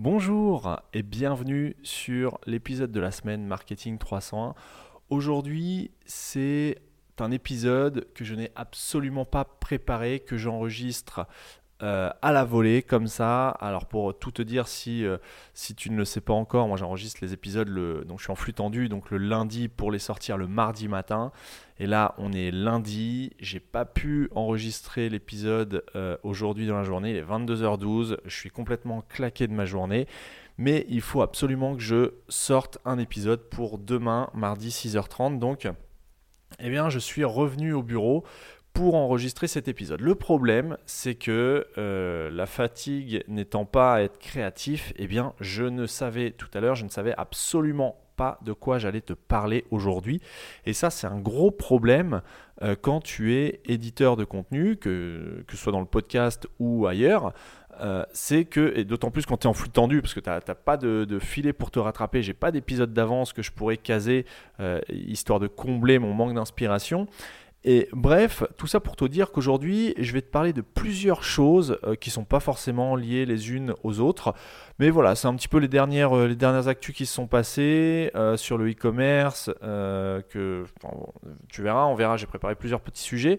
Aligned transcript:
Bonjour 0.00 0.80
et 0.92 1.02
bienvenue 1.02 1.74
sur 1.82 2.38
l'épisode 2.46 2.92
de 2.92 3.00
la 3.00 3.10
semaine 3.10 3.44
Marketing 3.44 3.98
301. 3.98 4.54
Aujourd'hui, 5.10 5.90
c'est 6.06 6.76
un 7.18 7.32
épisode 7.32 8.06
que 8.14 8.24
je 8.24 8.36
n'ai 8.36 8.52
absolument 8.54 9.24
pas 9.24 9.44
préparé, 9.44 10.20
que 10.20 10.36
j'enregistre 10.36 11.26
euh, 11.80 12.10
à 12.22 12.32
la 12.32 12.44
volée 12.44 12.82
comme 12.82 13.06
ça. 13.06 13.50
Alors 13.50 13.86
pour 13.86 14.18
tout 14.18 14.32
te 14.32 14.42
dire, 14.42 14.66
si, 14.66 15.04
euh, 15.04 15.18
si 15.54 15.76
tu 15.76 15.90
ne 15.90 15.96
le 15.96 16.04
sais 16.04 16.20
pas 16.20 16.32
encore, 16.32 16.66
moi 16.66 16.76
j'enregistre 16.76 17.20
les 17.22 17.32
épisodes, 17.32 17.68
le, 17.68 18.04
donc 18.04 18.18
je 18.18 18.24
suis 18.24 18.32
en 18.32 18.36
flux 18.36 18.52
tendu, 18.52 18.88
donc 18.88 19.10
le 19.10 19.18
lundi 19.18 19.68
pour 19.68 19.92
les 19.92 20.00
sortir 20.00 20.36
le 20.36 20.48
mardi 20.48 20.88
matin. 20.88 21.30
Et 21.78 21.86
là 21.86 22.16
on 22.18 22.32
est 22.32 22.50
lundi, 22.50 23.32
j'ai 23.38 23.60
pas 23.60 23.84
pu 23.84 24.28
enregistrer 24.34 25.08
l'épisode 25.08 25.84
euh, 25.94 26.16
aujourd'hui 26.24 26.66
dans 26.66 26.76
la 26.76 26.82
journée, 26.82 27.10
il 27.10 27.16
est 27.16 27.22
22h12, 27.22 28.16
je 28.24 28.34
suis 28.34 28.50
complètement 28.50 29.02
claqué 29.08 29.46
de 29.46 29.52
ma 29.52 29.64
journée. 29.64 30.08
Mais 30.60 30.84
il 30.88 31.00
faut 31.00 31.22
absolument 31.22 31.76
que 31.76 31.82
je 31.82 32.14
sorte 32.28 32.78
un 32.84 32.98
épisode 32.98 33.48
pour 33.48 33.78
demain, 33.78 34.28
mardi 34.34 34.70
6h30. 34.70 35.38
Donc, 35.38 35.68
eh 36.58 36.70
bien, 36.70 36.90
je 36.90 36.98
suis 36.98 37.22
revenu 37.22 37.72
au 37.72 37.84
bureau 37.84 38.24
pour 38.78 38.94
enregistrer 38.94 39.48
cet 39.48 39.66
épisode. 39.66 40.00
Le 40.00 40.14
problème, 40.14 40.76
c'est 40.86 41.16
que 41.16 41.66
euh, 41.78 42.30
la 42.30 42.46
fatigue 42.46 43.24
n'étant 43.26 43.64
pas 43.64 43.94
à 43.94 44.02
être 44.02 44.20
créatif, 44.20 44.92
eh 44.94 45.08
bien, 45.08 45.32
je 45.40 45.64
ne 45.64 45.84
savais 45.86 46.30
tout 46.30 46.46
à 46.54 46.60
l'heure, 46.60 46.76
je 46.76 46.84
ne 46.84 46.88
savais 46.88 47.12
absolument 47.18 47.96
pas 48.14 48.38
de 48.44 48.52
quoi 48.52 48.78
j'allais 48.78 49.00
te 49.00 49.14
parler 49.14 49.64
aujourd'hui. 49.72 50.20
Et 50.64 50.74
ça, 50.74 50.90
c'est 50.90 51.08
un 51.08 51.18
gros 51.18 51.50
problème 51.50 52.22
euh, 52.62 52.76
quand 52.80 53.00
tu 53.00 53.34
es 53.34 53.60
éditeur 53.64 54.14
de 54.14 54.22
contenu, 54.22 54.76
que, 54.76 55.42
que 55.48 55.56
ce 55.56 55.60
soit 55.60 55.72
dans 55.72 55.80
le 55.80 55.86
podcast 55.86 56.46
ou 56.60 56.86
ailleurs. 56.86 57.32
Euh, 57.80 58.04
c'est 58.12 58.44
que, 58.44 58.72
et 58.76 58.84
d'autant 58.84 59.10
plus 59.10 59.26
quand 59.26 59.38
tu 59.38 59.48
es 59.48 59.50
en 59.50 59.54
flux 59.54 59.70
tendu, 59.70 60.02
parce 60.02 60.14
que 60.14 60.20
tu 60.20 60.30
n'as 60.30 60.40
pas 60.40 60.76
de, 60.76 61.18
filet 61.18 61.52
pour 61.52 61.72
te 61.72 61.80
rattraper, 61.80 62.22
j'ai 62.22 62.32
pas 62.32 62.52
d'épisode 62.52 62.92
d'avance 62.92 63.32
que 63.32 63.42
je 63.42 63.50
pourrais 63.50 63.76
caser, 63.76 64.24
histoire 64.88 65.40
de 65.40 65.48
combler 65.48 65.98
mon 65.98 66.14
manque 66.14 66.34
d'inspiration. 66.34 67.08
Et 67.70 67.86
bref, 67.92 68.44
tout 68.56 68.66
ça 68.66 68.80
pour 68.80 68.96
te 68.96 69.04
dire 69.04 69.30
qu'aujourd'hui, 69.30 69.92
je 69.98 70.14
vais 70.14 70.22
te 70.22 70.30
parler 70.30 70.54
de 70.54 70.62
plusieurs 70.62 71.22
choses 71.22 71.78
euh, 71.84 71.96
qui 71.96 72.08
ne 72.08 72.14
sont 72.14 72.24
pas 72.24 72.40
forcément 72.40 72.96
liées 72.96 73.26
les 73.26 73.52
unes 73.52 73.74
aux 73.82 74.00
autres. 74.00 74.32
Mais 74.78 74.88
voilà, 74.88 75.14
c'est 75.14 75.28
un 75.28 75.34
petit 75.34 75.48
peu 75.48 75.58
les 75.58 75.68
dernières, 75.68 76.16
euh, 76.16 76.28
les 76.28 76.34
dernières 76.34 76.68
actus 76.68 76.94
qui 76.94 77.04
se 77.04 77.12
sont 77.12 77.26
passées 77.26 78.10
euh, 78.14 78.38
sur 78.38 78.56
le 78.56 78.70
e-commerce, 78.70 79.50
que 79.60 80.64
tu 81.50 81.62
verras, 81.62 81.84
on 81.84 81.94
verra, 81.94 82.16
j'ai 82.16 82.26
préparé 82.26 82.54
plusieurs 82.54 82.80
petits 82.80 83.02
sujets 83.02 83.38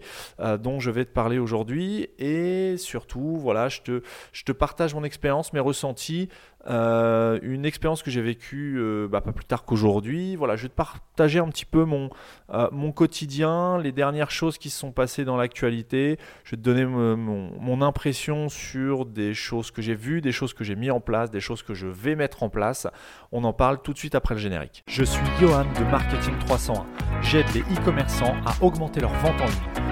dont 0.60 0.78
je 0.78 0.92
vais 0.92 1.04
te 1.04 1.10
parler 1.10 1.40
aujourd'hui. 1.40 2.08
Et 2.20 2.76
surtout, 2.76 3.36
voilà, 3.36 3.68
je 3.68 3.80
te, 3.80 4.02
je 4.32 4.44
te 4.44 4.52
partage 4.52 4.94
mon 4.94 5.02
expérience, 5.02 5.52
mes 5.52 5.58
ressentis 5.58 6.28
euh, 6.66 7.38
une 7.42 7.64
expérience 7.64 8.02
que 8.02 8.10
j'ai 8.10 8.20
vécue 8.20 8.76
euh, 8.78 9.08
bah, 9.08 9.20
pas 9.20 9.32
plus 9.32 9.44
tard 9.44 9.64
qu'aujourd'hui. 9.64 10.36
Voilà, 10.36 10.56
je 10.56 10.62
vais 10.62 10.68
te 10.68 10.74
partager 10.74 11.38
un 11.38 11.48
petit 11.48 11.64
peu 11.64 11.84
mon, 11.84 12.10
euh, 12.52 12.68
mon 12.72 12.92
quotidien, 12.92 13.78
les 13.78 13.92
dernières 13.92 14.30
choses 14.30 14.58
qui 14.58 14.68
se 14.68 14.78
sont 14.78 14.92
passées 14.92 15.24
dans 15.24 15.36
l'actualité. 15.36 16.18
Je 16.44 16.52
vais 16.52 16.56
te 16.56 16.62
donner 16.62 16.84
mon, 16.84 17.16
mon, 17.16 17.80
impression 17.80 18.50
sur 18.50 19.06
des 19.06 19.32
choses 19.32 19.70
que 19.70 19.80
j'ai 19.80 19.94
vues, 19.94 20.20
des 20.20 20.32
choses 20.32 20.52
que 20.52 20.64
j'ai 20.64 20.76
mis 20.76 20.90
en 20.90 21.00
place, 21.00 21.30
des 21.30 21.40
choses 21.40 21.62
que 21.62 21.72
je 21.72 21.86
vais 21.86 22.14
mettre 22.14 22.42
en 22.42 22.50
place. 22.50 22.86
On 23.32 23.44
en 23.44 23.54
parle 23.54 23.80
tout 23.80 23.94
de 23.94 23.98
suite 23.98 24.14
après 24.14 24.34
le 24.34 24.40
générique. 24.40 24.84
Je 24.86 25.04
suis 25.04 25.26
Johan 25.40 25.64
de 25.78 25.84
Marketing 25.90 26.34
301. 26.40 26.84
J'aide 27.22 27.46
les 27.54 27.60
e-commerçants 27.60 28.36
à 28.44 28.62
augmenter 28.62 29.00
leur 29.00 29.14
vente 29.14 29.40
en 29.40 29.46
ligne. 29.46 29.79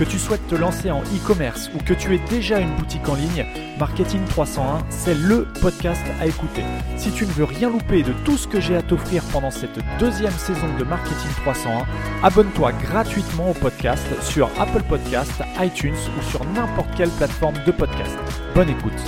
Que 0.00 0.06
tu 0.06 0.18
souhaites 0.18 0.46
te 0.46 0.54
lancer 0.54 0.90
en 0.90 1.02
e-commerce 1.02 1.70
ou 1.74 1.78
que 1.84 1.92
tu 1.92 2.14
aies 2.14 2.22
déjà 2.30 2.58
une 2.58 2.74
boutique 2.76 3.06
en 3.06 3.16
ligne, 3.16 3.44
Marketing 3.78 4.24
301, 4.30 4.78
c'est 4.88 5.12
le 5.12 5.46
podcast 5.60 6.00
à 6.18 6.26
écouter. 6.26 6.62
Si 6.96 7.12
tu 7.12 7.26
ne 7.26 7.30
veux 7.32 7.44
rien 7.44 7.68
louper 7.68 8.02
de 8.02 8.14
tout 8.24 8.38
ce 8.38 8.48
que 8.48 8.62
j'ai 8.62 8.76
à 8.76 8.80
t'offrir 8.80 9.22
pendant 9.30 9.50
cette 9.50 9.78
deuxième 9.98 10.32
saison 10.32 10.74
de 10.78 10.84
Marketing 10.84 11.30
301, 11.42 11.84
abonne-toi 12.22 12.72
gratuitement 12.72 13.50
au 13.50 13.52
podcast 13.52 14.06
sur 14.22 14.48
Apple 14.58 14.84
Podcast, 14.88 15.34
iTunes 15.60 15.92
ou 16.18 16.22
sur 16.30 16.46
n'importe 16.46 16.88
quelle 16.96 17.10
plateforme 17.10 17.62
de 17.66 17.70
podcast. 17.70 18.16
Bonne 18.54 18.70
écoute. 18.70 19.04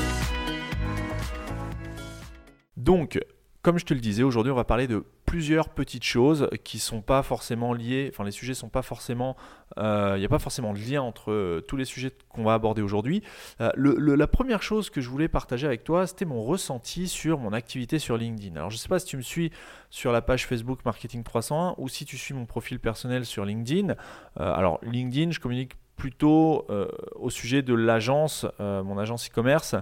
Donc, 2.77 3.19
comme 3.63 3.79
je 3.79 3.85
te 3.85 3.95
le 3.95 4.01
disais, 4.01 4.25
aujourd'hui, 4.25 4.51
on 4.51 4.57
va 4.57 4.65
parler 4.65 4.89
de 4.89 5.05
plusieurs 5.25 5.69
petites 5.69 6.03
choses 6.03 6.51
qui 6.65 6.81
sont 6.81 7.01
pas 7.01 7.23
forcément 7.23 7.73
liées. 7.73 8.11
Enfin, 8.13 8.25
les 8.25 8.33
sujets 8.33 8.55
sont 8.55 8.69
pas 8.69 8.83
forcément. 8.83 9.37
Il 9.77 9.85
euh, 9.85 10.19
n'y 10.19 10.25
a 10.25 10.29
pas 10.29 10.41
forcément 10.41 10.73
de 10.73 10.81
lien 10.81 11.01
entre 11.01 11.31
euh, 11.31 11.65
tous 11.67 11.77
les 11.77 11.85
sujets 11.85 12.11
qu'on 12.29 12.43
va 12.43 12.55
aborder 12.55 12.83
aujourd'hui. 12.83 13.23
Euh, 13.61 13.71
la 13.77 14.27
première 14.27 14.65
chose 14.65 14.91
que 14.91 15.01
je 15.01 15.09
voulais 15.09 15.29
partager 15.29 15.69
avec 15.69 15.85
toi, 15.85 16.09
c'était 16.09 16.25
mon 16.25 16.43
ressenti 16.43 17.07
sur 17.07 17.39
mon 17.39 17.53
activité 17.53 18.01
sur 18.01 18.17
LinkedIn. 18.17 18.57
Alors, 18.57 18.71
je 18.71 18.77
ne 18.77 18.81
sais 18.81 18.89
pas 18.89 18.99
si 18.99 19.07
tu 19.07 19.17
me 19.17 19.23
suis 19.23 19.53
sur 19.91 20.11
la 20.11 20.23
page 20.23 20.45
Facebook 20.45 20.81
Marketing 20.85 21.23
301 21.23 21.77
ou 21.79 21.89
si 21.89 22.05
tu 22.05 22.19
suis 22.19 22.35
mon 22.35 22.47
profil 22.47 22.81
personnel 22.81 23.25
sur 23.25 23.45
LinkedIn. 23.45 23.95
alors, 24.37 24.81
LinkedIn, 24.83 25.31
je 25.31 25.39
communique 25.39 25.77
plutôt 26.03 26.67
euh, 26.69 26.89
au 27.15 27.31
sujet 27.31 27.63
de 27.63 27.75
l'agence, 27.75 28.45
euh, 28.59 28.83
mon 28.83 28.99
agence 28.99 29.29
e-commerce, 29.29 29.77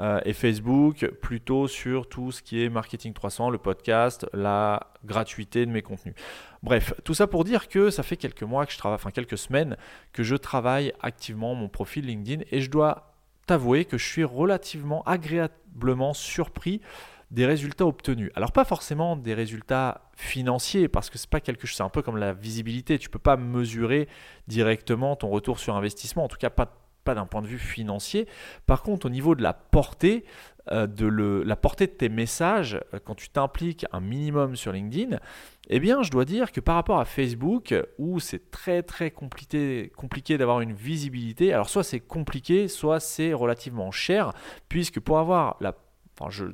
euh, 0.00 0.18
et 0.24 0.32
Facebook 0.32 1.06
plutôt 1.20 1.68
sur 1.68 2.08
tout 2.08 2.32
ce 2.32 2.40
qui 2.40 2.64
est 2.64 2.70
marketing 2.70 3.12
300, 3.12 3.50
le 3.50 3.58
podcast, 3.58 4.26
la 4.32 4.94
gratuité 5.04 5.66
de 5.66 5.70
mes 5.70 5.82
contenus. 5.82 6.14
Bref, 6.62 6.94
tout 7.04 7.12
ça 7.12 7.26
pour 7.26 7.44
dire 7.44 7.68
que 7.68 7.90
ça 7.90 8.02
fait 8.02 8.16
quelques 8.16 8.42
mois 8.42 8.64
que 8.64 8.72
je 8.72 8.78
travaille, 8.78 8.94
enfin 8.94 9.10
quelques 9.10 9.36
semaines 9.36 9.76
que 10.14 10.22
je 10.22 10.34
travaille 10.34 10.94
activement 11.02 11.54
mon 11.54 11.68
profil 11.68 12.06
LinkedIn 12.06 12.44
et 12.50 12.62
je 12.62 12.70
dois 12.70 13.12
t'avouer 13.44 13.84
que 13.84 13.98
je 13.98 14.06
suis 14.06 14.24
relativement 14.24 15.02
agréablement 15.02 16.14
surpris 16.14 16.80
des 17.30 17.46
résultats 17.46 17.86
obtenus. 17.86 18.30
Alors 18.34 18.52
pas 18.52 18.64
forcément 18.64 19.16
des 19.16 19.34
résultats 19.34 20.10
financiers 20.16 20.88
parce 20.88 21.10
que 21.10 21.18
c'est 21.18 21.30
pas 21.30 21.40
quelque 21.40 21.66
chose, 21.66 21.76
c'est 21.76 21.82
un 21.82 21.88
peu 21.88 22.02
comme 22.02 22.16
la 22.16 22.32
visibilité, 22.32 22.98
tu 22.98 23.08
peux 23.08 23.18
pas 23.18 23.36
mesurer 23.36 24.08
directement 24.46 25.16
ton 25.16 25.28
retour 25.28 25.58
sur 25.58 25.74
investissement, 25.74 26.24
en 26.24 26.28
tout 26.28 26.38
cas 26.38 26.50
pas 26.50 26.86
pas 27.06 27.14
d'un 27.14 27.24
point 27.24 27.40
de 27.40 27.46
vue 27.46 27.58
financier. 27.58 28.26
Par 28.66 28.82
contre, 28.82 29.06
au 29.06 29.08
niveau 29.08 29.34
de 29.34 29.42
la 29.42 29.54
portée, 29.54 30.24
euh, 30.72 30.86
de 30.86 31.06
le, 31.06 31.44
la 31.44 31.56
portée 31.56 31.86
de 31.86 31.92
tes 31.92 32.08
messages, 32.10 32.78
euh, 32.92 32.98
quand 33.02 33.14
tu 33.14 33.30
t'impliques 33.30 33.86
un 33.92 34.00
minimum 34.00 34.56
sur 34.56 34.72
LinkedIn, 34.72 35.18
eh 35.70 35.80
bien, 35.80 36.02
je 36.02 36.10
dois 36.10 36.24
dire 36.24 36.52
que 36.52 36.60
par 36.60 36.74
rapport 36.74 36.98
à 36.98 37.04
Facebook, 37.04 37.74
où 37.98 38.20
c'est 38.20 38.50
très 38.50 38.82
très 38.82 39.10
compliqué, 39.12 39.92
compliqué 39.96 40.36
d'avoir 40.36 40.60
une 40.60 40.72
visibilité, 40.72 41.54
alors 41.54 41.68
soit 41.70 41.84
c'est 41.84 42.00
compliqué, 42.00 42.66
soit 42.68 43.00
c'est 43.00 43.32
relativement 43.32 43.92
cher, 43.92 44.32
puisque 44.68 45.00
pour 45.00 45.18
avoir 45.18 45.56
la 45.60 45.72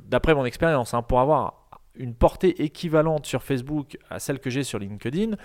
d'après 0.05 0.35
mon 0.35 0.45
expérience, 0.45 0.93
hein, 0.93 1.01
pour 1.01 1.19
avoir 1.19 1.63
une 1.95 2.15
portée 2.15 2.63
équivalente 2.63 3.25
sur 3.25 3.43
Facebook 3.43 3.97
à 4.09 4.19
celle 4.19 4.39
que 4.39 4.49
j'ai 4.49 4.63
sur 4.63 4.79
LinkedIn, 4.79 5.35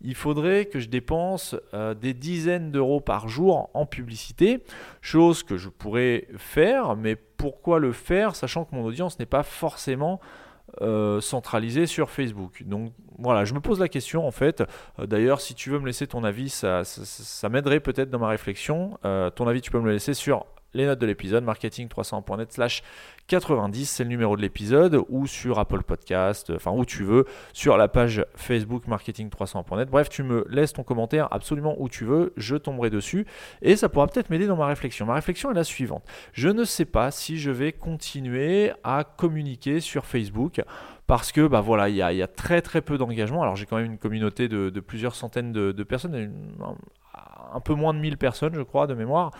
il 0.00 0.14
faudrait 0.14 0.66
que 0.66 0.78
je 0.78 0.88
dépense 0.88 1.56
euh, 1.74 1.94
des 1.94 2.14
dizaines 2.14 2.70
d'euros 2.70 3.00
par 3.00 3.28
jour 3.28 3.70
en 3.74 3.86
publicité, 3.86 4.62
chose 5.00 5.42
que 5.42 5.56
je 5.56 5.68
pourrais 5.68 6.28
faire, 6.36 6.96
mais 6.96 7.16
pourquoi 7.16 7.78
le 7.78 7.92
faire 7.92 8.36
sachant 8.36 8.64
que 8.64 8.74
mon 8.74 8.84
audience 8.84 9.18
n'est 9.18 9.26
pas 9.26 9.42
forcément 9.42 10.20
euh, 10.80 11.20
centralisée 11.20 11.86
sur 11.86 12.10
Facebook? 12.10 12.62
Donc 12.64 12.92
voilà, 13.18 13.44
je 13.44 13.54
me 13.54 13.60
pose 13.60 13.80
la 13.80 13.88
question 13.88 14.26
en 14.26 14.30
fait. 14.30 14.62
Euh, 15.00 15.06
d'ailleurs, 15.06 15.40
si 15.40 15.54
tu 15.54 15.70
veux 15.70 15.80
me 15.80 15.86
laisser 15.86 16.06
ton 16.06 16.22
avis, 16.22 16.50
ça, 16.50 16.84
ça 16.84 17.48
m'aiderait 17.48 17.80
peut-être 17.80 18.10
dans 18.10 18.20
ma 18.20 18.28
réflexion. 18.28 18.96
ton 19.34 19.48
avis, 19.48 19.60
tu 19.60 19.72
peux 19.72 19.80
me 19.80 19.86
le 19.86 19.92
laisser 19.92 20.14
sur 20.14 20.46
les 20.76 20.86
notes 20.86 20.98
de 20.98 21.06
l'épisode, 21.06 21.44
marketing300.net 21.44 22.52
slash 22.52 22.82
90, 23.28 23.86
c'est 23.86 24.04
le 24.04 24.10
numéro 24.10 24.36
de 24.36 24.42
l'épisode, 24.42 25.02
ou 25.08 25.26
sur 25.26 25.58
Apple 25.58 25.82
Podcast, 25.82 26.52
enfin 26.54 26.70
où 26.70 26.84
tu 26.84 27.02
veux, 27.02 27.24
sur 27.52 27.76
la 27.76 27.88
page 27.88 28.24
Facebook 28.36 28.86
marketing300.net. 28.86 29.90
Bref, 29.90 30.08
tu 30.08 30.22
me 30.22 30.46
laisses 30.48 30.74
ton 30.74 30.84
commentaire 30.84 31.28
absolument 31.32 31.74
où 31.78 31.88
tu 31.88 32.04
veux, 32.04 32.32
je 32.36 32.56
tomberai 32.56 32.90
dessus, 32.90 33.26
et 33.62 33.74
ça 33.74 33.88
pourra 33.88 34.06
peut-être 34.06 34.30
m'aider 34.30 34.46
dans 34.46 34.56
ma 34.56 34.66
réflexion. 34.66 35.06
Ma 35.06 35.14
réflexion 35.14 35.50
est 35.50 35.54
la 35.54 35.64
suivante. 35.64 36.04
Je 36.32 36.48
ne 36.48 36.64
sais 36.64 36.84
pas 36.84 37.10
si 37.10 37.38
je 37.38 37.50
vais 37.50 37.72
continuer 37.72 38.72
à 38.84 39.02
communiquer 39.04 39.80
sur 39.80 40.04
Facebook 40.04 40.62
parce 41.06 41.30
que 41.30 41.46
bah 41.46 41.60
voilà, 41.60 41.88
il 41.88 41.94
y, 41.94 42.02
a, 42.02 42.26
très 42.26 42.62
très 42.62 42.80
peu 42.80 42.98
d'engagement. 42.98 43.42
Alors 43.42 43.56
j'ai 43.56 43.64
quand 43.66 43.76
même 43.76 43.86
une 43.86 43.98
communauté 43.98 44.48
de, 44.48 44.80
plusieurs 44.80 45.14
centaines 45.14 45.52
de, 45.52 45.82
personnes, 45.84 46.32
un, 47.52 47.60
peu 47.60 47.74
moins 47.74 47.94
de 47.94 47.98
1000 47.98 48.18
personnes 48.18 48.54
je 48.54 48.62
crois 48.62 48.86
de 48.86 48.94
mémoire, 48.94 49.30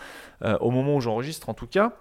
euh, 0.43 0.57
au 0.59 0.71
moment 0.71 0.95
où 0.95 1.01
j'enregistre 1.01 1.49
en 1.49 1.53
tout 1.53 1.67
cas. 1.67 1.93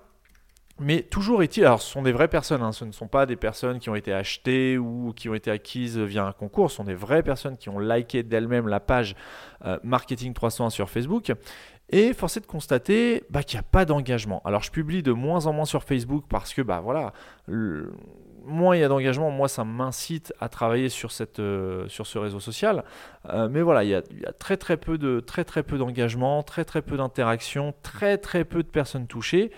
Mais 0.79 1.01
toujours 1.01 1.43
est-il, 1.43 1.65
alors 1.65 1.81
ce 1.81 1.91
sont 1.91 2.03
des 2.03 2.13
vraies 2.13 2.29
personnes, 2.29 2.61
hein, 2.61 2.73
ce 2.73 2.85
ne 2.85 2.93
sont 2.93 3.09
pas 3.09 3.25
des 3.25 3.37
personnes 3.37 3.79
qui 3.79 3.89
ont 3.89 3.95
été 3.95 4.13
achetées 4.13 4.77
ou 4.77 5.15
qui 5.17 5.31
ont 5.31 5.35
été 5.35 5.51
acquises 5.51 5.99
via 5.99 6.27
un 6.27 6.33
concours, 6.33 6.71
ce 6.71 6.77
sont 6.77 6.85
des 6.85 6.95
vraies 6.95 7.23
personnes 7.23 7.57
qui 7.57 7.71
ont 7.71 7.79
liké 7.79 8.23
d'elles-mêmes 8.23 8.69
la 8.69 8.79
page 8.79 9.17
euh, 9.65 9.79
Marketing 9.83 10.35
301 10.35 10.69
sur 10.69 10.91
Facebook. 10.91 11.33
Et 11.89 12.13
force 12.13 12.37
est 12.37 12.41
de 12.41 12.47
constater 12.47 13.25
bah, 13.31 13.43
qu'il 13.43 13.59
n'y 13.59 13.61
a 13.61 13.69
pas 13.71 13.85
d'engagement. 13.85 14.43
Alors 14.45 14.63
je 14.63 14.71
publie 14.71 15.03
de 15.03 15.13
moins 15.13 15.47
en 15.47 15.53
moins 15.53 15.65
sur 15.65 15.85
Facebook 15.85 16.25
parce 16.29 16.53
que 16.53 16.61
bah, 16.61 16.81
voilà, 16.81 17.13
moins 18.47 18.77
il 18.77 18.81
y 18.81 18.85
a 18.85 18.89
d'engagement, 18.89 19.31
moi 19.31 19.49
ça 19.49 19.65
m'incite 19.65 20.33
à 20.41 20.49
travailler 20.49 20.89
sur, 20.89 21.11
euh, 21.39 21.87
ce 21.89 22.19
réseau 22.19 22.41
social. 22.41 22.85
Euh, 23.29 23.49
mais 23.51 23.63
voilà, 23.63 23.85
il 23.85 23.91
y, 23.91 23.95
a, 23.95 24.03
très 24.39 24.57
très 24.57 24.77
peu 24.77 24.99
de 24.99 25.21
très 25.21 25.45
peu 25.45 25.79
d'engagement, 25.79 26.43
très 26.43 26.65
très 26.65 26.83
peu 26.83 26.97
d'interaction, 26.97 27.75
très 27.83 28.19
très 28.19 28.45
peu 28.45 28.63
de 28.63 28.69
personnes 28.69 29.07
touchées 29.07 29.51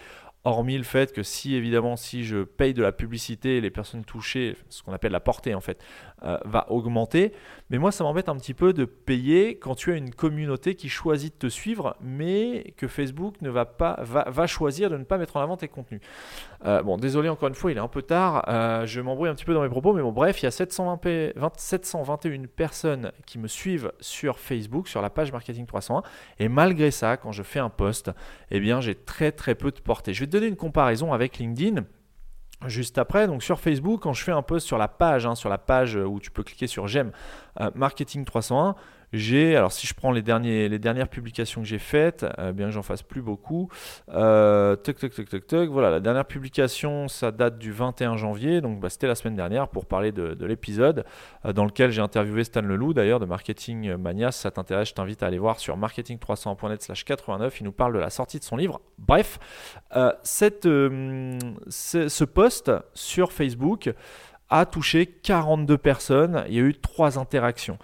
hormis 0.44 0.78
le 0.78 0.84
fait 0.84 1.12
que 1.12 1.22
si 1.22 1.54
évidemment 1.54 1.96
si 1.96 2.24
je 2.24 2.42
paye 2.44 2.74
de 2.74 2.82
la 2.82 2.92
publicité, 2.92 3.60
les 3.60 3.70
personnes 3.70 4.04
touchées, 4.04 4.56
ce 4.68 4.82
qu'on 4.82 4.92
appelle 4.92 5.12
la 5.12 5.20
portée 5.20 5.54
en 5.54 5.60
fait, 5.60 5.82
euh, 6.24 6.38
va 6.44 6.70
augmenter. 6.70 7.32
Mais 7.70 7.78
moi 7.78 7.92
ça 7.92 8.04
m'embête 8.04 8.28
un 8.28 8.36
petit 8.36 8.54
peu 8.54 8.72
de 8.72 8.84
payer 8.84 9.58
quand 9.58 9.74
tu 9.74 9.92
as 9.92 9.96
une 9.96 10.14
communauté 10.14 10.74
qui 10.74 10.88
choisit 10.88 11.34
de 11.34 11.38
te 11.38 11.48
suivre, 11.48 11.96
mais 12.00 12.72
que 12.76 12.88
Facebook 12.88 13.40
ne 13.42 13.50
va 13.50 13.64
pas 13.64 13.98
va, 14.02 14.46
choisir 14.46 14.90
de 14.90 14.96
ne 14.96 15.04
pas 15.04 15.18
mettre 15.18 15.36
en 15.36 15.40
avant 15.40 15.56
tes 15.56 15.68
contenus. 15.68 16.00
Euh, 16.64 16.82
bon, 16.82 16.96
désolé 16.96 17.28
encore 17.28 17.48
une 17.48 17.54
fois, 17.54 17.70
il 17.70 17.76
est 17.76 17.80
un 17.80 17.88
peu 17.88 18.02
tard, 18.02 18.44
euh, 18.48 18.84
je 18.84 19.00
m'embrouille 19.00 19.28
un 19.28 19.34
petit 19.34 19.44
peu 19.44 19.54
dans 19.54 19.62
mes 19.62 19.68
propos, 19.68 19.92
mais 19.92 20.02
bon 20.02 20.10
bref, 20.10 20.42
il 20.42 20.46
y 20.46 20.48
a 20.48 20.50
720 20.50 20.98
721 21.56 22.46
personnes 22.46 23.12
qui 23.26 23.38
me 23.38 23.46
suivent 23.46 23.92
sur 24.00 24.40
Facebook, 24.40 24.88
sur 24.88 25.00
la 25.00 25.08
page 25.08 25.30
Marketing 25.30 25.66
301, 25.66 26.02
et 26.40 26.48
malgré 26.48 26.90
ça, 26.90 27.16
quand 27.16 27.30
je 27.30 27.44
fais 27.44 27.60
un 27.60 27.70
post, 27.70 28.10
eh 28.50 28.58
bien 28.58 28.80
j'ai 28.80 28.96
très 28.96 29.30
très 29.30 29.54
peu 29.54 29.70
de 29.70 29.80
portée. 29.80 30.12
Je 30.12 30.20
vais 30.20 30.26
te 30.26 30.32
donner 30.32 30.48
une 30.48 30.56
comparaison 30.56 31.12
avec 31.12 31.38
LinkedIn. 31.38 31.84
Juste 32.66 32.98
après, 32.98 33.28
donc 33.28 33.44
sur 33.44 33.60
Facebook, 33.60 34.02
quand 34.02 34.12
je 34.12 34.24
fais 34.24 34.32
un 34.32 34.42
post 34.42 34.66
sur 34.66 34.78
la 34.78 34.88
page, 34.88 35.26
hein, 35.26 35.36
sur 35.36 35.48
la 35.48 35.58
page 35.58 35.94
où 35.94 36.18
tu 36.18 36.32
peux 36.32 36.42
cliquer 36.42 36.66
sur 36.66 36.88
j'aime 36.88 37.12
euh, 37.60 37.70
Marketing 37.76 38.24
301, 38.24 38.74
j'ai, 39.12 39.56
alors 39.56 39.72
si 39.72 39.86
je 39.86 39.94
prends 39.94 40.12
les, 40.12 40.22
dernières 40.22 41.08
publications 41.08 41.62
que 41.62 41.66
j'ai 41.66 41.78
faites, 41.78 42.26
euh, 42.38 42.52
bien 42.52 42.66
que 42.66 42.72
j'en 42.72 42.82
fasse 42.82 43.02
plus 43.02 43.22
beaucoup, 43.22 43.68
euh, 44.10 44.76
toc, 44.76 44.98
toc, 44.98 45.14
toc, 45.14 45.46
toc, 45.46 45.70
voilà, 45.70 45.90
la 45.90 46.00
dernière 46.00 46.26
publication, 46.26 47.08
ça 47.08 47.30
date 47.30 47.58
du 47.58 47.72
21 47.72 48.16
janvier, 48.16 48.60
donc 48.60 48.80
bah, 48.80 48.90
c'était 48.90 49.06
la 49.06 49.14
semaine 49.14 49.36
dernière 49.36 49.68
pour 49.68 49.86
parler 49.86 50.12
de, 50.12 50.36
l'épisode 50.44 51.04
euh, 51.44 51.52
dans 51.52 51.64
lequel 51.64 51.90
j'ai 51.90 52.02
interviewé 52.02 52.44
Stan 52.44 52.62
Leloup 52.62 52.94
d'ailleurs 52.94 53.20
de 53.20 53.26
Marketing 53.26 53.96
Mania. 53.96 54.30
Si 54.30 54.40
ça 54.40 54.50
t'intéresse, 54.50 54.88
je 54.88 54.94
t'invite 54.94 55.22
à 55.22 55.26
aller 55.26 55.38
voir 55.38 55.58
sur 55.58 55.78
marketing300.net 55.78 56.82
slash 56.82 57.04
89, 57.04 57.60
il 57.60 57.64
nous 57.64 57.72
parle 57.72 57.94
de 57.94 57.98
la 57.98 58.10
sortie 58.10 58.38
de 58.38 58.44
son 58.44 58.56
livre. 58.56 58.80
Bref, 58.98 59.38
ce 59.90 60.48
post 62.24 62.72
sur 62.94 63.32
Facebook 63.32 63.90
a 64.50 64.66
touché 64.66 65.06
42 65.06 65.78
personnes, 65.78 66.44
il 66.48 66.54
y 66.54 66.58
a 66.58 66.62
eu 66.62 66.74
trois 66.74 67.18
interactions. 67.18 67.78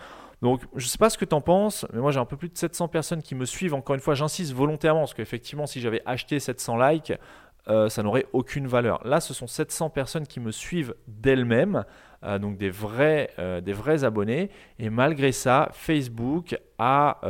Donc, 0.45 0.61
je 0.77 0.85
ne 0.85 0.89
sais 0.91 0.99
pas 0.99 1.09
ce 1.09 1.17
que 1.17 1.25
tu 1.25 1.35
en 1.35 1.41
penses, 1.41 1.87
mais 1.95 2.01
moi 2.01 2.13
j'ai 2.13 2.21
un 2.21 2.27
peu 2.27 2.37
plus 2.37 2.51
de 2.51 2.59
700 2.59 2.89
personnes 2.89 3.23
qui 3.23 3.35
me 3.35 3.47
suivent. 3.47 3.73
Encore 3.73 3.95
une 3.95 4.03
fois, 4.03 4.15
j'insiste 4.15 4.53
volontairement, 4.53 5.01
parce 5.01 5.15
qu'effectivement, 5.15 5.65
si 5.65 5.81
j'avais 5.81 6.03
acheté 6.05 6.39
700 6.39 6.77
likes, 6.77 7.15
euh, 7.69 7.89
ça 7.89 8.03
n'aurait 8.03 8.27
aucune 8.35 8.67
valeur. 8.67 9.01
Là, 9.07 9.23
ce 9.23 9.33
sont 9.33 9.47
700 9.47 9.89
personnes 9.89 10.27
qui 10.27 10.41
me 10.41 10.51
suivent 10.51 10.95
d'elles-mêmes, 11.09 11.87
euh, 12.25 12.39
donc 12.39 12.59
des 12.59 12.69
vrais, 12.69 13.31
euh, 13.39 13.63
des 13.63 13.73
vrais 13.73 14.05
abonnés. 14.05 14.51
Et 14.79 14.91
malgré 14.91 15.33
ça, 15.33 15.71
Facebook 15.73 16.59
a 16.79 17.23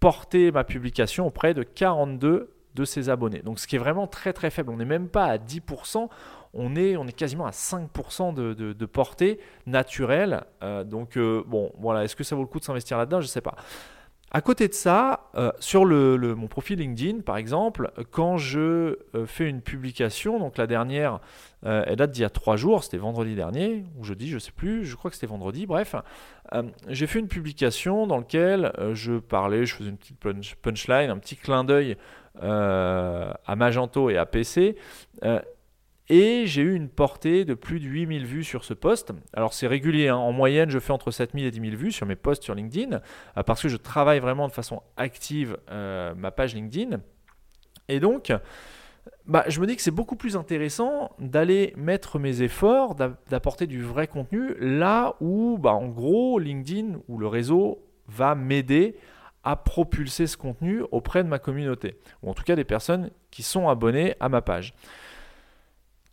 porté 0.00 0.50
ma 0.50 0.64
publication 0.64 1.24
auprès 1.28 1.54
de 1.54 1.62
42 1.62 2.52
de 2.74 2.84
ses 2.84 3.10
abonnés. 3.10 3.42
Donc, 3.42 3.60
ce 3.60 3.68
qui 3.68 3.76
est 3.76 3.78
vraiment 3.78 4.08
très 4.08 4.32
très 4.32 4.50
faible. 4.50 4.72
On 4.72 4.78
n'est 4.78 4.84
même 4.84 5.08
pas 5.08 5.26
à 5.26 5.38
10% 5.38 6.08
on 6.56 6.74
est, 6.74 6.96
on 6.96 7.06
est 7.06 7.12
quasiment 7.12 7.46
à 7.46 7.50
5% 7.50 8.34
de, 8.34 8.86
portée 8.86 9.38
naturelle. 9.66 10.44
Euh, 10.62 10.84
donc, 10.84 11.16
euh, 11.16 11.42
bon, 11.46 11.72
voilà, 11.78 12.04
est-ce 12.04 12.16
que 12.16 12.24
ça 12.24 12.34
vaut 12.34 12.42
le 12.42 12.48
coup 12.48 12.58
de 12.58 12.64
s'investir 12.64 12.98
là-dedans? 12.98 13.20
Je 13.20 13.26
ne 13.26 13.30
sais 13.30 13.40
pas. 13.40 13.56
À 14.32 14.40
côté 14.40 14.66
de 14.66 14.74
ça, 14.74 15.30
euh, 15.36 15.52
sur 15.60 15.86
mon 15.86 16.48
profil 16.48 16.80
LinkedIn, 16.80 17.20
par 17.20 17.36
exemple, 17.36 17.92
quand 18.10 18.38
je 18.38 18.98
fais 19.26 19.48
une 19.48 19.62
publication, 19.62 20.40
donc 20.40 20.58
la 20.58 20.66
dernière, 20.66 21.20
elle 21.62 21.96
date 21.96 22.10
d'il 22.10 22.22
y 22.22 22.24
a 22.24 22.30
trois 22.30 22.56
jours, 22.56 22.82
c'était 22.82 22.96
vendredi 22.96 23.34
dernier, 23.34 23.84
ou 23.96 24.04
jeudi, 24.04 24.28
je 24.28 24.34
ne 24.34 24.40
sais 24.40 24.52
plus, 24.52 24.84
je 24.84 24.96
crois 24.96 25.10
que 25.10 25.16
c'était 25.16 25.28
vendredi, 25.28 25.66
bref, 25.66 25.94
j'ai 26.88 27.06
fait 27.06 27.20
une 27.20 27.28
publication 27.28 28.06
dans 28.06 28.18
laquelle 28.18 28.72
je 28.92 29.14
parlais, 29.14 29.64
je 29.64 29.74
faisais 29.74 29.90
une 29.90 29.96
petite 29.96 30.18
punchline, 30.60 31.10
un 31.10 31.18
petit 31.18 31.36
clin 31.36 31.62
d'œil 31.62 31.96
à 32.42 33.56
Magento 33.56 34.10
et 34.10 34.18
à 34.18 34.26
PC. 34.26 34.76
Et 36.08 36.46
j'ai 36.46 36.62
eu 36.62 36.74
une 36.74 36.88
portée 36.88 37.44
de 37.44 37.54
plus 37.54 37.80
de 37.80 37.84
8000 37.86 38.26
vues 38.26 38.44
sur 38.44 38.64
ce 38.64 38.74
post. 38.74 39.12
Alors 39.32 39.52
c'est 39.52 39.66
régulier, 39.66 40.08
hein. 40.08 40.16
en 40.16 40.32
moyenne 40.32 40.70
je 40.70 40.78
fais 40.78 40.92
entre 40.92 41.10
7000 41.10 41.46
et 41.46 41.50
10 41.50 41.60
000 41.60 41.76
vues 41.76 41.92
sur 41.92 42.06
mes 42.06 42.14
posts 42.14 42.44
sur 42.44 42.54
LinkedIn, 42.54 43.00
euh, 43.36 43.42
parce 43.42 43.62
que 43.62 43.68
je 43.68 43.76
travaille 43.76 44.20
vraiment 44.20 44.46
de 44.46 44.52
façon 44.52 44.82
active 44.96 45.56
euh, 45.70 46.14
ma 46.14 46.30
page 46.30 46.54
LinkedIn. 46.54 47.00
Et 47.88 48.00
donc, 48.00 48.32
bah, 49.26 49.44
je 49.48 49.60
me 49.60 49.66
dis 49.66 49.76
que 49.76 49.82
c'est 49.82 49.90
beaucoup 49.90 50.16
plus 50.16 50.36
intéressant 50.36 51.10
d'aller 51.18 51.72
mettre 51.76 52.18
mes 52.18 52.42
efforts, 52.42 52.94
d'apporter 52.94 53.66
du 53.66 53.82
vrai 53.82 54.06
contenu 54.06 54.54
là 54.58 55.14
où, 55.20 55.58
bah, 55.58 55.72
en 55.72 55.88
gros, 55.88 56.38
LinkedIn 56.38 56.98
ou 57.08 57.18
le 57.18 57.26
réseau 57.26 57.82
va 58.08 58.34
m'aider 58.34 58.96
à 59.42 59.56
propulser 59.56 60.26
ce 60.26 60.36
contenu 60.36 60.82
auprès 60.90 61.22
de 61.22 61.28
ma 61.28 61.38
communauté, 61.38 61.98
ou 62.22 62.30
en 62.30 62.34
tout 62.34 62.42
cas 62.42 62.56
des 62.56 62.64
personnes 62.64 63.10
qui 63.30 63.42
sont 63.42 63.68
abonnées 63.68 64.16
à 64.18 64.28
ma 64.28 64.42
page. 64.42 64.74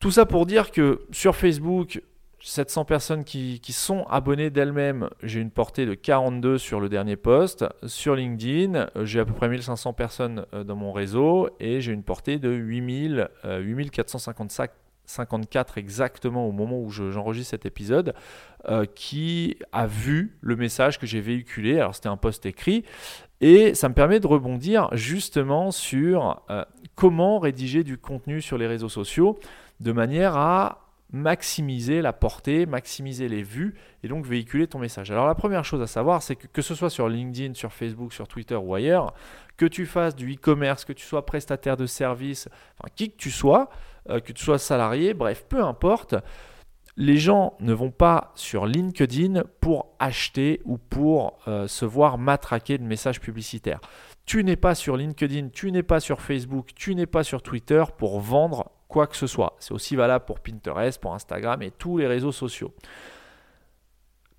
Tout 0.03 0.11
ça 0.11 0.25
pour 0.25 0.45
dire 0.45 0.71
que 0.71 0.99
sur 1.11 1.33
Facebook, 1.33 2.03
700 2.41 2.83
personnes 2.83 3.23
qui, 3.23 3.61
sont 3.69 4.05
abonnées 4.09 4.49
d'elles-mêmes, 4.49 5.09
j'ai 5.23 5.39
une 5.39 5.49
portée 5.49 5.85
de 5.85 5.93
42 5.93 6.57
sur 6.57 6.81
le 6.81 6.89
dernier 6.89 7.15
post. 7.15 7.63
Sur 7.85 8.17
LinkedIn, 8.17 8.89
j'ai 9.03 9.21
à 9.21 9.25
peu 9.25 9.31
près 9.31 9.47
1500 9.47 9.93
personnes 9.93 10.45
euh, 10.53 10.65
dans 10.65 10.75
mon 10.75 10.91
réseau 10.91 11.47
et 11.61 11.79
j'ai 11.79 11.93
une 11.93 12.03
portée 12.03 12.37
de 12.37 12.49
8000, 12.49 13.29
8454 13.45 15.77
exactement 15.77 16.49
au 16.49 16.51
moment 16.51 16.81
où 16.81 16.89
j'enregistre 16.89 17.51
cet 17.51 17.65
épisode, 17.65 18.13
euh, 18.67 18.83
qui 18.83 19.55
a 19.71 19.87
vu 19.87 20.35
le 20.41 20.57
message 20.57 20.99
que 20.99 21.05
j'ai 21.05 21.21
véhiculé. 21.21 21.79
Alors 21.79 21.95
c'était 21.95 22.09
un 22.09 22.17
post 22.17 22.45
écrit 22.45 22.83
et 23.39 23.73
ça 23.73 23.87
me 23.87 23.93
permet 23.93 24.19
de 24.19 24.27
rebondir 24.27 24.89
justement 24.91 25.71
sur 25.71 26.43
euh, 26.49 26.65
comment 26.95 27.39
rédiger 27.39 27.85
du 27.85 27.97
contenu 27.97 28.41
sur 28.41 28.57
les 28.57 28.67
réseaux 28.67 28.89
sociaux 28.89 29.39
de 29.83 29.91
manière 29.91 30.35
à 30.37 30.79
maximiser 31.11 32.01
la 32.01 32.11
portée, 32.11 32.65
maximiser 32.65 33.27
les 33.27 33.43
vues 33.43 33.75
et 34.01 34.07
donc 34.07 34.25
véhiculer 34.25 34.65
ton 34.65 34.79
message. 34.79 35.11
Alors 35.11 35.27
la 35.27 35.35
première 35.35 35.63
chose 35.63 35.81
à 35.81 35.87
savoir, 35.87 36.23
c'est 36.23 36.35
que 36.35 36.47
que 36.47 36.63
ce 36.63 36.73
soit 36.73 36.89
sur 36.89 37.07
LinkedIn, 37.07 37.53
sur 37.53 37.71
Facebook, 37.71 38.13
sur 38.13 38.27
Twitter 38.27 38.55
ou 38.55 38.73
ailleurs, 38.73 39.13
que 39.55 39.65
tu 39.67 39.85
fasses 39.85 40.15
du 40.15 40.33
e-commerce, 40.33 40.85
que 40.85 40.93
tu 40.93 41.05
sois 41.05 41.25
prestataire 41.25 41.77
de 41.77 41.85
service, 41.85 42.49
enfin 42.79 42.91
qui 42.95 43.11
que 43.11 43.17
tu 43.17 43.29
sois, 43.29 43.69
euh, 44.09 44.19
que 44.19 44.31
tu 44.31 44.43
sois 44.43 44.57
salarié, 44.57 45.13
bref, 45.13 45.45
peu 45.47 45.63
importe, 45.63 46.15
les 46.97 47.17
gens 47.17 47.55
ne 47.59 47.73
vont 47.73 47.91
pas 47.91 48.31
sur 48.35 48.65
LinkedIn 48.65 49.43
pour 49.61 49.95
acheter 49.99 50.61
ou 50.65 50.77
pour 50.77 51.39
euh, 51.47 51.67
se 51.67 51.85
voir 51.85 52.17
matraquer 52.17 52.79
de 52.79 52.83
messages 52.83 53.19
publicitaires. 53.19 53.81
Tu 54.25 54.43
n'es 54.43 54.55
pas 54.55 54.73
sur 54.73 54.97
LinkedIn, 54.97 55.49
tu 55.49 55.71
n'es 55.71 55.83
pas 55.83 55.99
sur 55.99 56.21
Facebook, 56.21 56.69
tu 56.75 56.95
n'es 56.95 57.05
pas 57.05 57.23
sur 57.23 57.43
Twitter 57.43 57.83
pour 57.97 58.19
vendre 58.19 58.71
quoi 58.93 59.07
que 59.07 59.17
ce 59.17 59.25
soit. 59.25 59.55
C'est 59.59 59.73
aussi 59.73 59.95
valable 59.95 60.23
pour 60.25 60.39
Pinterest, 60.39 61.01
pour 61.01 61.15
Instagram 61.15 61.63
et 61.63 61.71
tous 61.71 61.97
les 61.97 62.05
réseaux 62.05 62.31
sociaux. 62.31 62.71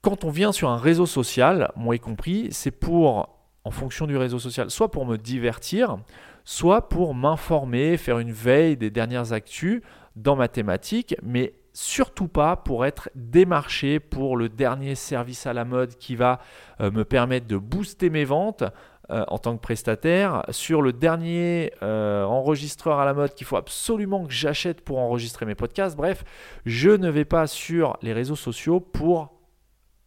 Quand 0.00 0.23
on 0.23 0.30
vient 0.30 0.52
sur 0.52 0.68
un 0.70 0.76
réseau 0.76 1.06
social, 1.06 1.73
moi 1.75 1.96
y 1.96 1.99
compris, 1.99 2.49
c'est 2.52 2.70
pour, 2.70 3.37
en 3.64 3.70
fonction 3.73 4.06
du 4.06 4.16
réseau 4.16 4.38
social, 4.38 4.70
soit 4.70 4.92
pour 4.92 5.06
me 5.06 5.18
divertir, 5.18 5.99
soit 6.44 6.88
pour 6.88 7.14
m'informer, 7.14 7.96
faire 7.96 8.20
une 8.20 8.30
veille 8.30 8.76
des 8.76 8.90
dernières 8.90 9.32
actus 9.32 9.82
dans 10.14 10.37
ma 10.37 10.46
thématique, 10.46 11.16
mais 11.20 11.54
surtout 11.73 12.28
pas 12.28 12.54
pour 12.54 12.87
être 12.87 13.11
démarché 13.16 13.99
pour 13.99 14.37
le 14.37 14.49
dernier 14.49 14.94
service 14.94 15.49
à 15.49 15.52
la 15.52 15.64
mode 15.64 15.96
qui 15.96 16.14
va 16.14 16.38
euh, 16.80 16.92
me 16.92 17.04
permettre 17.04 17.49
de 17.49 17.56
booster 17.56 18.08
mes 18.08 18.25
ventes, 18.25 18.62
euh, 19.11 19.25
en 19.28 19.38
tant 19.38 19.56
que 19.56 19.61
prestataire, 19.61 20.44
sur 20.49 20.80
le 20.80 20.92
dernier 20.92 21.73
euh, 21.82 22.25
enregistreur 22.25 22.99
à 22.99 23.04
la 23.04 23.12
mode 23.12 23.34
qu'il 23.34 23.46
faut 23.46 23.56
absolument 23.56 24.25
que 24.25 24.32
j'achète 24.32 24.80
pour 24.80 24.99
enregistrer 24.99 25.44
mes 25.44 25.54
podcasts. 25.54 25.96
Bref, 25.96 26.25
je 26.64 26.90
ne 26.90 27.11
vais 27.11 27.26
pas 27.26 27.46
sur 27.46 27.99
les 28.00 28.14
réseaux 28.14 28.37
sociaux 28.37 28.80
pour 28.80 29.34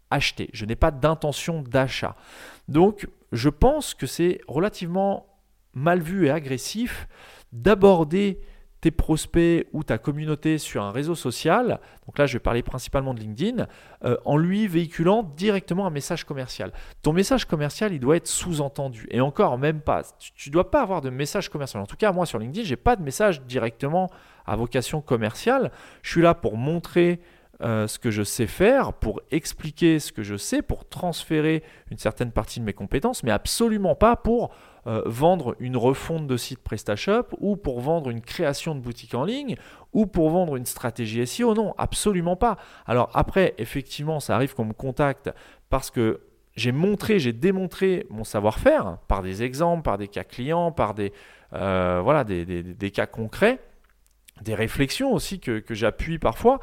acheter. 0.10 0.50
Je 0.54 0.66
n'ai 0.66 0.76
pas 0.76 0.90
d'intention 0.90 1.62
d'achat. 1.62 2.16
Donc, 2.68 3.08
je 3.32 3.50
pense 3.50 3.94
que 3.94 4.08
c'est 4.08 4.42
relativement 4.48 5.28
mal 5.74 6.02
vu 6.02 6.26
et 6.26 6.32
agressif 6.32 7.08
d'aborder 7.52 8.42
tes 8.88 8.92
prospects 8.92 9.68
ou 9.74 9.84
ta 9.84 9.98
communauté 9.98 10.58
sur 10.58 10.82
un 10.82 10.92
réseau 10.92 11.14
social, 11.14 11.82
donc 12.06 12.18
là 12.18 12.26
je 12.26 12.34
vais 12.34 12.40
parler 12.40 12.64
principalement 12.64 13.14
de 13.14 13.20
LinkedIn, 13.20 13.68
euh, 14.06 14.16
en 14.24 14.38
lui 14.38 14.66
véhiculant 14.66 15.24
directement 15.24 15.86
un 15.86 15.90
message 15.90 16.24
commercial. 16.24 16.72
Ton 17.02 17.12
message 17.12 17.44
commercial, 17.44 17.92
il 17.92 18.00
doit 18.00 18.16
être 18.16 18.28
sous-entendu. 18.28 19.06
Et 19.12 19.20
encore, 19.20 19.58
même 19.58 19.82
pas. 19.82 20.04
Tu 20.36 20.50
ne 20.50 20.54
dois 20.54 20.72
pas 20.72 20.82
avoir 20.82 21.02
de 21.02 21.10
message 21.10 21.50
commercial. 21.50 21.84
En 21.84 21.86
tout 21.86 21.98
cas, 21.98 22.14
moi 22.14 22.26
sur 22.26 22.40
LinkedIn, 22.40 22.64
je 22.64 22.70
n'ai 22.70 22.78
pas 22.78 22.96
de 22.96 23.04
message 23.04 23.42
directement 23.42 24.10
à 24.46 24.56
vocation 24.56 25.02
commerciale. 25.02 25.70
Je 26.02 26.12
suis 26.12 26.22
là 26.22 26.34
pour 26.34 26.56
montrer 26.56 27.20
euh, 27.62 27.88
ce 27.88 28.00
que 28.00 28.10
je 28.10 28.24
sais 28.24 28.48
faire, 28.48 28.94
pour 28.94 29.20
expliquer 29.32 30.00
ce 30.00 30.14
que 30.14 30.24
je 30.24 30.38
sais, 30.38 30.62
pour 30.62 30.88
transférer 30.88 31.62
une 31.92 31.98
certaine 31.98 32.32
partie 32.32 32.62
de 32.62 32.66
mes 32.66 32.74
compétences, 32.74 33.24
mais 33.24 33.32
absolument 33.32 33.96
pas 33.96 34.16
pour 34.16 34.52
euh, 34.88 35.02
vendre 35.06 35.56
une 35.60 35.78
refonte 35.78 36.28
de 36.28 36.38
site 36.38 36.60
PrestaShop 36.60 37.28
ou 37.40 37.56
pour 37.56 37.82
vendre 37.82 38.10
une 38.10 38.22
création 38.22 38.74
de 38.74 38.80
boutique 38.80 39.14
en 39.14 39.24
ligne 39.24 39.56
ou 39.94 40.06
pour 40.06 40.30
vendre 40.30 40.56
une 40.56 40.66
stratégie 40.66 41.26
SEO. 41.28 41.54
Non, 41.54 41.74
absolument 41.78 42.36
pas. 42.36 42.58
Alors 42.86 43.10
après, 43.14 43.54
effectivement, 43.58 44.20
ça 44.20 44.36
arrive 44.36 44.54
qu'on 44.54 44.66
me 44.66 44.74
contacte 44.74 45.30
parce 45.70 45.92
que 45.92 46.22
j'ai 46.56 46.72
montré, 46.72 47.20
j'ai 47.20 47.34
démontré 47.34 48.08
mon 48.10 48.24
savoir-faire 48.24 48.98
par 49.08 49.22
des 49.22 49.44
exemples, 49.44 49.84
par 49.84 49.98
des 49.98 50.08
cas 50.08 50.24
clients, 50.24 50.72
par 50.72 50.94
des, 50.94 51.14
euh, 51.54 52.02
voilà, 52.04 52.24
des 52.24 52.92
cas 52.92 53.06
concrets 53.06 53.60
des 54.42 54.56
réflexions 54.56 55.14
aussi 55.14 55.40
que, 55.40 55.64
j'appuie 55.70 56.20
parfois, 56.20 56.60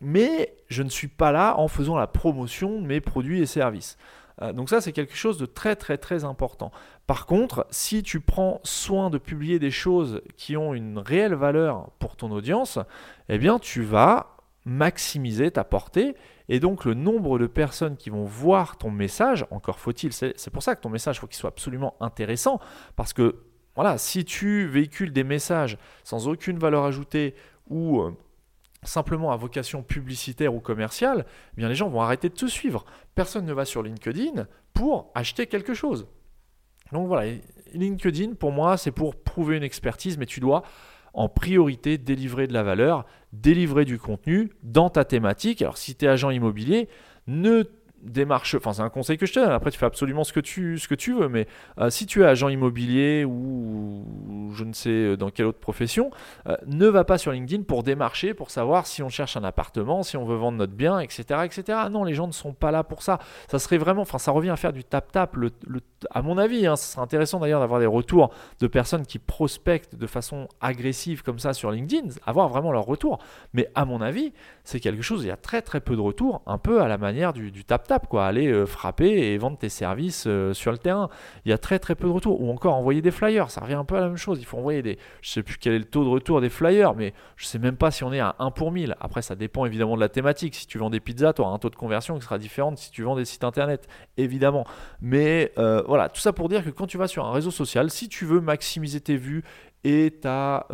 mais 0.00 0.54
je 0.68 0.82
ne 0.82 0.88
suis 0.88 1.08
pas 1.08 1.32
là 1.32 1.58
en 1.58 1.68
faisant 1.68 1.96
la 1.96 2.06
promotion 2.06 2.80
de 2.80 2.86
mes 2.86 3.00
produits 3.00 3.40
et 3.40 3.46
services. 3.46 3.96
Euh, 4.42 4.52
donc 4.52 4.68
ça, 4.68 4.80
c'est 4.80 4.92
quelque 4.92 5.16
chose 5.16 5.38
de 5.38 5.46
très 5.46 5.76
très 5.76 5.98
très 5.98 6.24
important. 6.24 6.70
Par 7.06 7.26
contre, 7.26 7.66
si 7.70 8.02
tu 8.02 8.20
prends 8.20 8.60
soin 8.64 9.10
de 9.10 9.18
publier 9.18 9.58
des 9.58 9.70
choses 9.70 10.22
qui 10.36 10.56
ont 10.56 10.74
une 10.74 10.98
réelle 10.98 11.34
valeur 11.34 11.90
pour 11.98 12.16
ton 12.16 12.30
audience, 12.30 12.78
eh 13.28 13.38
bien 13.38 13.58
tu 13.58 13.82
vas 13.82 14.36
maximiser 14.64 15.50
ta 15.52 15.64
portée 15.64 16.16
et 16.48 16.60
donc 16.60 16.84
le 16.84 16.94
nombre 16.94 17.38
de 17.38 17.46
personnes 17.46 17.96
qui 17.96 18.10
vont 18.10 18.24
voir 18.24 18.78
ton 18.78 18.90
message, 18.90 19.46
encore 19.50 19.78
faut-il, 19.78 20.12
c'est 20.12 20.50
pour 20.50 20.62
ça 20.62 20.74
que 20.74 20.80
ton 20.80 20.90
message 20.90 21.20
faut 21.20 21.26
qu'il 21.26 21.36
soit 21.36 21.50
absolument 21.50 21.94
intéressant 22.00 22.60
parce 22.96 23.12
que 23.12 23.36
voilà, 23.76 23.98
si 23.98 24.24
tu 24.24 24.66
véhicules 24.66 25.12
des 25.12 25.24
messages 25.24 25.78
sans 26.02 26.28
aucune 26.28 26.58
valeur 26.58 26.84
ajoutée 26.84 27.34
ou 27.68 28.00
euh, 28.00 28.16
simplement 28.88 29.32
à 29.32 29.36
vocation 29.36 29.82
publicitaire 29.82 30.54
ou 30.54 30.60
commerciale, 30.60 31.26
eh 31.52 31.56
bien 31.56 31.68
les 31.68 31.74
gens 31.74 31.88
vont 31.88 32.00
arrêter 32.00 32.28
de 32.28 32.34
te 32.34 32.46
suivre. 32.46 32.84
Personne 33.14 33.44
ne 33.44 33.52
va 33.52 33.64
sur 33.64 33.82
LinkedIn 33.82 34.46
pour 34.72 35.10
acheter 35.14 35.46
quelque 35.46 35.74
chose. 35.74 36.06
Donc 36.92 37.08
voilà, 37.08 37.32
LinkedIn 37.72 38.34
pour 38.34 38.52
moi 38.52 38.76
c'est 38.76 38.92
pour 38.92 39.16
prouver 39.16 39.56
une 39.56 39.62
expertise, 39.62 40.18
mais 40.18 40.26
tu 40.26 40.40
dois 40.40 40.62
en 41.14 41.28
priorité 41.28 41.96
délivrer 41.96 42.46
de 42.46 42.52
la 42.52 42.62
valeur, 42.62 43.06
délivrer 43.32 43.84
du 43.84 43.98
contenu 43.98 44.52
dans 44.62 44.90
ta 44.90 45.04
thématique. 45.04 45.62
Alors 45.62 45.78
si 45.78 45.94
tu 45.94 46.04
es 46.04 46.08
agent 46.08 46.30
immobilier, 46.30 46.88
ne 47.26 47.64
démarche, 48.02 48.54
enfin 48.54 48.72
c'est 48.72 48.82
un 48.82 48.90
conseil 48.90 49.16
que 49.16 49.26
je 49.26 49.32
te 49.32 49.40
donne, 49.40 49.50
après 49.50 49.70
tu 49.70 49.78
fais 49.78 49.86
absolument 49.86 50.24
ce 50.24 50.32
que 50.32 50.40
tu, 50.40 50.78
ce 50.78 50.86
que 50.86 50.94
tu 50.94 51.14
veux, 51.14 51.28
mais 51.28 51.46
euh, 51.78 51.90
si 51.90 52.06
tu 52.06 52.22
es 52.22 52.26
agent 52.26 52.48
immobilier 52.48 53.24
ou, 53.24 54.04
je 54.54 54.64
ne 54.64 54.72
sais 54.72 54.90
euh, 54.90 55.16
dans 55.16 55.30
quelle 55.30 55.46
autre 55.46 55.58
profession, 55.58 56.10
euh, 56.46 56.56
ne 56.66 56.86
va 56.86 57.04
pas 57.04 57.18
sur 57.18 57.32
LinkedIn 57.32 57.62
pour 57.62 57.82
démarcher, 57.82 58.34
pour 58.34 58.50
savoir 58.50 58.86
si 58.86 59.02
on 59.02 59.08
cherche 59.08 59.36
un 59.36 59.44
appartement, 59.44 60.02
si 60.02 60.16
on 60.16 60.24
veut 60.24 60.36
vendre 60.36 60.58
notre 60.58 60.74
bien, 60.74 61.00
etc. 61.00 61.40
etc. 61.44 61.78
Non, 61.90 62.04
les 62.04 62.14
gens 62.14 62.26
ne 62.26 62.32
sont 62.32 62.52
pas 62.52 62.70
là 62.70 62.84
pour 62.84 63.02
ça. 63.02 63.18
Ça 63.48 63.58
serait 63.58 63.78
vraiment, 63.78 64.02
enfin 64.02 64.18
ça 64.18 64.30
revient 64.30 64.50
à 64.50 64.56
faire 64.56 64.72
du 64.72 64.84
tap-tap, 64.84 65.34
le, 65.36 65.50
à 66.10 66.22
mon 66.22 66.38
avis, 66.38 66.66
hein, 66.66 66.76
ce 66.76 66.92
serait 66.92 67.02
intéressant 67.02 67.40
d'ailleurs 67.40 67.60
d'avoir 67.60 67.80
des 67.80 67.86
retours 67.86 68.30
de 68.60 68.66
personnes 68.66 69.06
qui 69.06 69.18
prospectent 69.18 69.96
de 69.96 70.06
façon 70.06 70.48
agressive 70.60 71.22
comme 71.22 71.38
ça 71.38 71.54
sur 71.54 71.70
LinkedIn, 71.70 72.08
avoir 72.26 72.48
vraiment 72.48 72.72
leur 72.72 72.84
retour. 72.84 73.18
Mais 73.54 73.70
à 73.74 73.84
mon 73.84 74.00
avis, 74.00 74.32
c'est 74.64 74.80
quelque 74.80 75.02
chose, 75.02 75.24
il 75.24 75.28
y 75.28 75.32
a 75.32 75.36
très 75.36 75.62
très 75.62 75.80
peu 75.80 75.96
de 75.96 76.00
retours, 76.00 76.42
un 76.46 76.58
peu 76.58 76.82
à 76.82 76.88
la 76.88 76.98
manière 76.98 77.32
du 77.32 77.64
tap-tap 77.64 77.85
quoi, 78.08 78.26
aller 78.26 78.48
euh, 78.48 78.66
frapper 78.66 79.08
et 79.08 79.38
vendre 79.38 79.58
tes 79.58 79.68
services 79.68 80.24
euh, 80.26 80.52
sur 80.52 80.72
le 80.72 80.78
terrain. 80.78 81.08
Il 81.44 81.50
y 81.50 81.52
a 81.52 81.58
très 81.58 81.78
très 81.78 81.94
peu 81.94 82.06
de 82.06 82.12
retours. 82.12 82.40
Ou 82.40 82.50
encore 82.50 82.74
envoyer 82.74 83.02
des 83.02 83.10
flyers, 83.10 83.50
ça 83.50 83.60
revient 83.60 83.74
un 83.74 83.84
peu 83.84 83.96
à 83.96 84.00
la 84.00 84.08
même 84.08 84.16
chose. 84.16 84.38
Il 84.40 84.44
faut 84.44 84.58
envoyer 84.58 84.82
des. 84.82 84.98
Je 85.22 85.30
sais 85.30 85.42
plus 85.42 85.56
quel 85.58 85.74
est 85.74 85.78
le 85.78 85.84
taux 85.84 86.04
de 86.04 86.08
retour 86.08 86.40
des 86.40 86.48
flyers, 86.48 86.94
mais 86.94 87.14
je 87.36 87.46
sais 87.46 87.58
même 87.58 87.76
pas 87.76 87.90
si 87.90 88.04
on 88.04 88.12
est 88.12 88.20
à 88.20 88.36
1 88.38 88.50
pour 88.50 88.72
1000. 88.72 88.96
Après, 89.00 89.22
ça 89.22 89.34
dépend 89.34 89.64
évidemment 89.66 89.96
de 89.96 90.00
la 90.00 90.08
thématique. 90.08 90.54
Si 90.54 90.66
tu 90.66 90.78
vends 90.78 90.90
des 90.90 91.00
pizzas, 91.00 91.32
tu 91.32 91.42
auras 91.42 91.52
un 91.52 91.58
taux 91.58 91.70
de 91.70 91.76
conversion 91.76 92.18
qui 92.18 92.24
sera 92.24 92.38
différent 92.38 92.74
si 92.76 92.90
tu 92.90 93.02
vends 93.02 93.16
des 93.16 93.24
sites 93.24 93.44
internet, 93.44 93.88
évidemment. 94.16 94.64
Mais 95.00 95.52
euh, 95.58 95.82
voilà, 95.86 96.08
tout 96.08 96.20
ça 96.20 96.32
pour 96.32 96.48
dire 96.48 96.64
que 96.64 96.70
quand 96.70 96.86
tu 96.86 96.98
vas 96.98 97.08
sur 97.08 97.24
un 97.24 97.32
réseau 97.32 97.50
social, 97.50 97.90
si 97.90 98.08
tu 98.08 98.24
veux 98.24 98.40
maximiser 98.40 99.00
tes 99.00 99.16
vues 99.16 99.44
et 99.84 100.10
ta, 100.10 100.66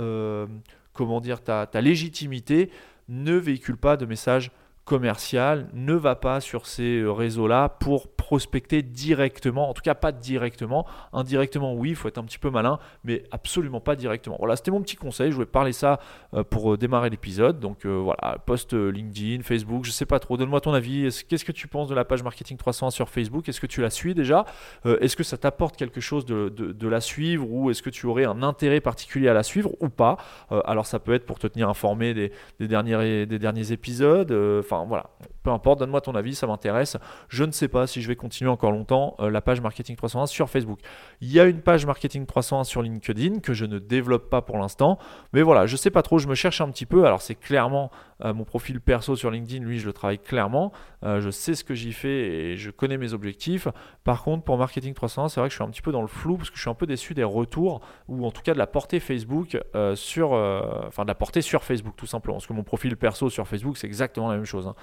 comment 0.92 1.20
dire, 1.20 1.42
ta, 1.42 1.66
ta 1.66 1.80
légitimité, 1.80 2.70
ne 3.08 3.34
véhicule 3.34 3.76
pas 3.76 3.96
de 3.96 4.06
messages 4.06 4.50
commercial 4.84 5.68
ne 5.74 5.94
va 5.94 6.16
pas 6.16 6.40
sur 6.40 6.66
ces 6.66 7.00
euh, 7.00 7.12
réseaux-là 7.12 7.68
pour 7.68 8.08
prospecter 8.08 8.82
directement, 8.82 9.68
en 9.68 9.74
tout 9.74 9.82
cas 9.82 9.94
pas 9.94 10.10
directement. 10.10 10.86
Indirectement, 11.12 11.74
oui, 11.74 11.90
il 11.90 11.96
faut 11.96 12.08
être 12.08 12.18
un 12.18 12.24
petit 12.24 12.38
peu 12.38 12.50
malin, 12.50 12.78
mais 13.04 13.22
absolument 13.30 13.80
pas 13.80 13.94
directement. 13.94 14.36
Voilà, 14.38 14.56
c'était 14.56 14.72
mon 14.72 14.82
petit 14.82 14.96
conseil. 14.96 15.30
Je 15.30 15.36
voulais 15.36 15.46
parler 15.46 15.72
ça 15.72 16.00
euh, 16.34 16.42
pour 16.42 16.72
euh, 16.72 16.76
démarrer 16.76 17.10
l'épisode. 17.10 17.60
Donc 17.60 17.86
voilà, 17.86 18.38
post 18.44 18.72
LinkedIn, 18.72 19.42
Facebook, 19.42 19.84
je 19.84 19.90
sais 19.90 20.06
pas 20.06 20.18
trop. 20.18 20.36
Donne-moi 20.36 20.60
ton 20.60 20.72
avis. 20.72 21.08
Qu'est-ce 21.28 21.44
que 21.44 21.52
tu 21.52 21.68
penses 21.68 21.88
de 21.88 21.94
la 21.94 22.04
page 22.04 22.22
Marketing 22.22 22.56
301 22.56 22.90
sur 22.90 23.08
Facebook? 23.08 23.48
Est-ce 23.48 23.60
que 23.60 23.66
tu 23.66 23.82
la 23.82 23.90
suis 23.90 24.14
déjà? 24.14 24.44
Est-ce 24.84 25.16
que 25.16 25.22
ça 25.22 25.36
t'apporte 25.36 25.76
quelque 25.76 26.00
chose 26.00 26.24
de, 26.26 26.88
la 26.88 27.00
suivre 27.00 27.50
ou 27.50 27.70
est-ce 27.70 27.82
que 27.82 27.90
tu 27.90 28.06
aurais 28.06 28.24
un 28.24 28.42
intérêt 28.42 28.80
particulier 28.80 29.28
à 29.28 29.34
la 29.34 29.42
suivre 29.42 29.70
ou 29.80 29.88
pas? 29.88 30.16
Alors 30.64 30.86
ça 30.86 30.98
peut 30.98 31.14
être 31.14 31.26
pour 31.26 31.38
te 31.38 31.46
tenir 31.46 31.68
informé 31.68 32.14
des, 32.14 32.32
derniers, 32.60 33.26
des 33.26 33.38
derniers 33.38 33.72
épisodes 33.72 34.32
Enfin 34.72 34.86
voilà, 34.88 35.04
peu 35.42 35.50
importe, 35.50 35.80
donne-moi 35.80 36.00
ton 36.00 36.14
avis, 36.14 36.34
ça 36.34 36.46
m'intéresse. 36.46 36.96
Je 37.28 37.44
ne 37.44 37.50
sais 37.50 37.68
pas 37.68 37.86
si 37.86 38.00
je 38.00 38.08
vais 38.08 38.16
continuer 38.16 38.50
encore 38.50 38.72
longtemps 38.72 39.16
euh, 39.20 39.30
la 39.30 39.40
page 39.40 39.60
Marketing 39.60 39.96
301 39.96 40.26
sur 40.26 40.48
Facebook. 40.48 40.78
Il 41.20 41.30
y 41.30 41.40
a 41.40 41.44
une 41.44 41.60
page 41.60 41.84
Marketing 41.86 42.26
301 42.26 42.64
sur 42.64 42.82
LinkedIn 42.82 43.40
que 43.40 43.52
je 43.52 43.64
ne 43.64 43.78
développe 43.78 44.30
pas 44.30 44.42
pour 44.42 44.58
l'instant. 44.58 44.98
Mais 45.32 45.42
voilà, 45.42 45.66
je 45.66 45.74
ne 45.74 45.78
sais 45.78 45.90
pas 45.90 46.02
trop, 46.02 46.18
je 46.18 46.28
me 46.28 46.34
cherche 46.34 46.60
un 46.60 46.70
petit 46.70 46.86
peu. 46.86 47.04
Alors 47.06 47.22
c'est 47.22 47.34
clairement 47.34 47.90
euh, 48.24 48.32
mon 48.32 48.44
profil 48.44 48.80
perso 48.80 49.16
sur 49.16 49.30
LinkedIn, 49.30 49.64
lui, 49.64 49.78
je 49.78 49.86
le 49.86 49.92
travaille 49.92 50.18
clairement. 50.18 50.72
Euh, 51.02 51.20
je 51.20 51.30
sais 51.30 51.54
ce 51.54 51.64
que 51.64 51.74
j'y 51.74 51.92
fais 51.92 52.08
et 52.08 52.56
je 52.56 52.70
connais 52.70 52.96
mes 52.96 53.12
objectifs. 53.12 53.66
Par 54.04 54.22
contre, 54.22 54.44
pour 54.44 54.58
Marketing 54.58 54.94
301, 54.94 55.28
c'est 55.28 55.40
vrai 55.40 55.48
que 55.48 55.52
je 55.52 55.56
suis 55.56 55.64
un 55.64 55.70
petit 55.70 55.82
peu 55.82 55.90
dans 55.90 56.02
le 56.02 56.08
flou 56.08 56.36
parce 56.36 56.50
que 56.50 56.56
je 56.56 56.60
suis 56.60 56.70
un 56.70 56.74
peu 56.74 56.86
déçu 56.86 57.14
des 57.14 57.24
retours 57.24 57.80
ou 58.06 58.24
en 58.24 58.30
tout 58.30 58.42
cas 58.42 58.54
de 58.54 58.58
la 58.58 58.68
portée 58.68 59.00
Facebook 59.00 59.58
sur, 59.94 60.32
enfin 60.32 61.02
de 61.02 61.08
la 61.08 61.14
portée 61.14 61.42
sur 61.42 61.64
Facebook 61.64 61.94
tout 61.96 62.06
simplement. 62.06 62.36
Parce 62.36 62.46
que 62.46 62.52
mon 62.52 62.62
profil 62.62 62.96
perso 62.96 63.28
sur 63.28 63.48
Facebook, 63.48 63.76
c'est 63.76 63.86
exactement 63.86 64.28
la 64.28 64.36
même 64.36 64.44
chose. 64.44 64.68
Hein. 64.68 64.74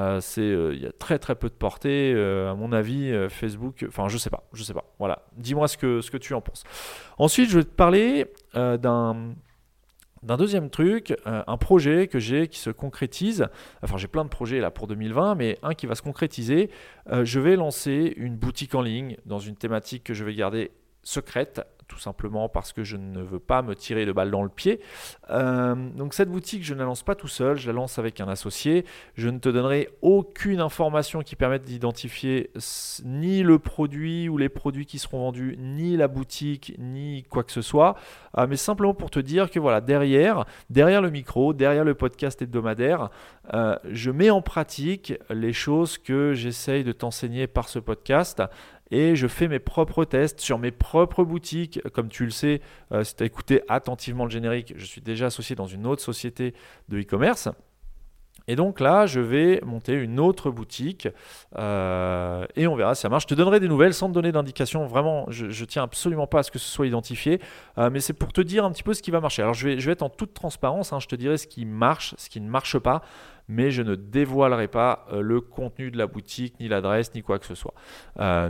Euh, 0.00 0.20
c'est, 0.20 0.40
euh, 0.40 0.74
il 0.74 0.82
y 0.82 0.86
a 0.86 0.92
très 0.92 1.18
très 1.18 1.34
peu 1.34 1.48
de 1.48 1.54
portée. 1.54 2.12
Euh, 2.14 2.50
à 2.50 2.54
mon 2.54 2.72
avis, 2.72 3.12
Facebook, 3.28 3.84
enfin 3.86 4.08
je 4.08 4.16
sais 4.16 4.30
pas, 4.30 4.44
je 4.52 4.62
sais 4.62 4.74
pas. 4.74 4.84
Voilà, 4.98 5.22
dis-moi 5.36 5.68
ce 5.68 5.76
que, 5.76 6.00
ce 6.00 6.10
que 6.10 6.16
tu 6.16 6.34
en 6.34 6.40
penses. 6.40 6.64
Ensuite, 7.18 7.50
je 7.50 7.58
vais 7.58 7.64
te 7.64 7.70
parler 7.70 8.26
d'un 8.54 9.34
d'un 10.22 10.36
deuxième 10.36 10.68
truc, 10.68 11.16
un 11.24 11.56
projet 11.56 12.06
que 12.06 12.18
j'ai 12.18 12.48
qui 12.48 12.58
se 12.58 12.68
concrétise. 12.68 13.46
Enfin, 13.82 13.96
j'ai 13.96 14.06
plein 14.06 14.22
de 14.22 14.28
projets 14.28 14.60
là 14.60 14.70
pour 14.70 14.86
2020, 14.86 15.34
mais 15.34 15.58
un 15.62 15.72
qui 15.72 15.86
va 15.86 15.94
se 15.94 16.02
concrétiser. 16.02 16.70
je 17.10 17.40
vais 17.40 17.56
lancer 17.56 18.12
une 18.16 18.36
boutique 18.36 18.74
en 18.74 18.82
ligne 18.82 19.16
dans 19.24 19.38
une 19.38 19.56
thématique 19.56 20.04
que 20.04 20.12
je 20.12 20.24
vais 20.24 20.34
garder 20.34 20.72
secrète 21.02 21.62
tout 21.90 21.98
simplement 21.98 22.48
parce 22.48 22.72
que 22.72 22.84
je 22.84 22.96
ne 22.96 23.20
veux 23.20 23.40
pas 23.40 23.62
me 23.62 23.74
tirer 23.74 24.06
de 24.06 24.12
balle 24.12 24.30
dans 24.30 24.44
le 24.44 24.48
pied. 24.48 24.80
Euh, 25.30 25.74
donc 25.74 26.14
cette 26.14 26.30
boutique, 26.30 26.62
je 26.62 26.72
ne 26.72 26.78
la 26.78 26.84
lance 26.84 27.02
pas 27.02 27.16
tout 27.16 27.26
seul, 27.26 27.56
je 27.56 27.66
la 27.66 27.72
lance 27.72 27.98
avec 27.98 28.20
un 28.20 28.28
associé. 28.28 28.84
Je 29.16 29.28
ne 29.28 29.38
te 29.38 29.48
donnerai 29.48 29.88
aucune 30.00 30.60
information 30.60 31.22
qui 31.22 31.34
permette 31.34 31.64
d'identifier 31.64 32.52
ni 33.04 33.42
le 33.42 33.58
produit 33.58 34.28
ou 34.28 34.38
les 34.38 34.48
produits 34.48 34.86
qui 34.86 35.00
seront 35.00 35.18
vendus, 35.18 35.56
ni 35.58 35.96
la 35.96 36.06
boutique, 36.06 36.74
ni 36.78 37.24
quoi 37.24 37.42
que 37.42 37.50
ce 37.50 37.62
soit, 37.62 37.96
euh, 38.38 38.46
mais 38.48 38.56
simplement 38.56 38.94
pour 38.94 39.10
te 39.10 39.18
dire 39.18 39.50
que 39.50 39.58
voilà, 39.58 39.80
derrière, 39.80 40.44
derrière 40.70 41.02
le 41.02 41.10
micro, 41.10 41.52
derrière 41.52 41.84
le 41.84 41.94
podcast 41.94 42.40
hebdomadaire, 42.40 43.10
euh, 43.52 43.76
je 43.90 44.12
mets 44.12 44.30
en 44.30 44.42
pratique 44.42 45.14
les 45.28 45.52
choses 45.52 45.98
que 45.98 46.34
j'essaye 46.34 46.84
de 46.84 46.92
t'enseigner 46.92 47.48
par 47.48 47.68
ce 47.68 47.80
podcast 47.80 48.40
et 48.90 49.16
je 49.16 49.26
fais 49.26 49.48
mes 49.48 49.58
propres 49.58 50.04
tests 50.04 50.40
sur 50.40 50.58
mes 50.58 50.70
propres 50.70 51.24
boutiques. 51.24 51.80
Comme 51.92 52.08
tu 52.08 52.24
le 52.24 52.30
sais, 52.30 52.60
euh, 52.92 53.04
si 53.04 53.14
tu 53.16 53.22
as 53.22 53.26
écouté 53.26 53.62
attentivement 53.68 54.24
le 54.24 54.30
générique, 54.30 54.74
je 54.76 54.84
suis 54.84 55.00
déjà 55.00 55.26
associé 55.26 55.56
dans 55.56 55.66
une 55.66 55.86
autre 55.86 56.02
société 56.02 56.54
de 56.88 57.00
e-commerce. 57.00 57.48
Et 58.48 58.56
donc 58.56 58.80
là, 58.80 59.06
je 59.06 59.20
vais 59.20 59.60
monter 59.64 59.92
une 59.94 60.18
autre 60.20 60.50
boutique 60.50 61.08
euh, 61.56 62.46
et 62.56 62.66
on 62.66 62.74
verra 62.74 62.94
si 62.94 63.02
ça 63.02 63.08
marche. 63.08 63.24
Je 63.24 63.28
te 63.28 63.34
donnerai 63.34 63.60
des 63.60 63.68
nouvelles 63.68 63.94
sans 63.94 64.08
te 64.08 64.14
donner 64.14 64.32
d'indication. 64.32 64.86
Vraiment, 64.86 65.26
je, 65.28 65.46
ne 65.46 65.66
tiens 65.66 65.82
absolument 65.82 66.26
pas 66.26 66.40
à 66.40 66.42
ce 66.42 66.50
que 66.50 66.58
ce 66.58 66.68
soit 66.68 66.86
identifié, 66.86 67.40
euh, 67.78 67.90
mais 67.90 68.00
c'est 68.00 68.12
pour 68.12 68.32
te 68.32 68.40
dire 68.40 68.64
un 68.64 68.72
petit 68.72 68.82
peu 68.82 68.94
ce 68.94 69.02
qui 69.02 69.10
va 69.10 69.20
marcher. 69.20 69.42
Alors 69.42 69.54
je 69.54 69.68
vais, 69.68 69.80
je 69.80 69.90
être 69.90 70.02
en 70.02 70.08
toute 70.08 70.34
transparence. 70.34 70.92
Hein. 70.92 71.00
je 71.00 71.06
te 71.06 71.16
dirai 71.16 71.36
ce 71.36 71.46
qui 71.46 71.64
marche, 71.64 72.14
ce 72.18 72.28
qui 72.28 72.40
ne 72.40 72.48
marche 72.48 72.78
pas, 72.78 73.02
mais 73.48 73.70
je 73.72 73.82
ne 73.82 73.96
dévoilerai 73.96 74.68
pas 74.68 75.06
euh, 75.12 75.20
le 75.22 75.40
contenu 75.40 75.90
de 75.90 75.98
la 75.98 76.06
boutique, 76.06 76.54
ni 76.60 76.68
l'adresse, 76.68 77.12
ni 77.14 77.22
quoi 77.22 77.38
que 77.38 77.46
ce 77.46 77.54
soit, 77.54 77.74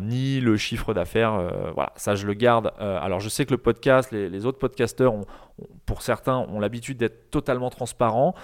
ni 0.02 0.40
le 0.40 0.56
chiffre 0.56 0.94
d'affaires. 0.94 1.72
voilà, 1.74 1.92
ça 1.96 2.14
je 2.14 2.26
le 2.26 2.34
garde. 2.34 2.72
alors 2.78 3.20
je 3.20 3.28
sais 3.28 3.46
que 3.46 3.50
le 3.50 3.58
podcast, 3.58 4.12
les, 4.12 4.46
autres 4.46 4.58
podcasteurs, 4.58 5.14
pour 5.86 6.02
certains, 6.02 6.36
ont 6.36 6.60
l'habitude 6.60 6.98
d'être 6.98 7.30
totalement 7.30 7.70
transparents. 7.70 8.34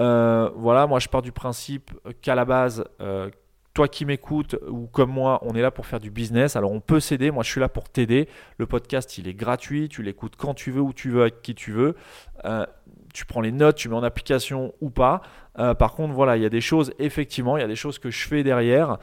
Euh, 0.00 0.50
voilà, 0.56 0.86
moi 0.86 0.98
je 0.98 1.08
pars 1.08 1.22
du 1.22 1.32
principe 1.32 1.92
qu'à 2.20 2.34
la 2.34 2.44
base, 2.44 2.84
euh, 3.00 3.30
toi 3.74 3.88
qui 3.88 4.04
m'écoutes 4.04 4.56
ou 4.68 4.86
comme 4.86 5.10
moi, 5.10 5.40
on 5.42 5.54
est 5.54 5.62
là 5.62 5.70
pour 5.70 5.86
faire 5.86 6.00
du 6.00 6.10
business. 6.10 6.56
Alors 6.56 6.72
on 6.72 6.80
peut 6.80 7.00
s'aider, 7.00 7.30
moi 7.30 7.42
je 7.42 7.50
suis 7.50 7.60
là 7.60 7.68
pour 7.68 7.88
t'aider. 7.88 8.28
Le 8.58 8.66
podcast 8.66 9.18
il 9.18 9.28
est 9.28 9.34
gratuit, 9.34 9.88
tu 9.88 10.02
l'écoutes 10.02 10.36
quand 10.36 10.54
tu 10.54 10.70
veux, 10.70 10.80
où 10.80 10.92
tu 10.92 11.10
veux, 11.10 11.22
avec 11.22 11.42
qui 11.42 11.54
tu 11.54 11.72
veux. 11.72 11.94
Euh, 12.44 12.66
tu 13.12 13.26
prends 13.26 13.40
les 13.40 13.52
notes, 13.52 13.76
tu 13.76 13.88
mets 13.88 13.94
en 13.94 14.02
application 14.02 14.74
ou 14.80 14.90
pas. 14.90 15.22
par 15.54 15.94
contre, 15.94 16.14
voilà, 16.14 16.36
il 16.36 16.42
y 16.42 16.46
a 16.46 16.50
des 16.50 16.60
choses, 16.60 16.92
effectivement, 16.98 17.56
il 17.56 17.60
y 17.60 17.64
a 17.64 17.68
des 17.68 17.76
choses 17.76 18.00
que 18.00 18.10
je 18.10 18.26
fais 18.26 18.42
derrière 18.42 18.98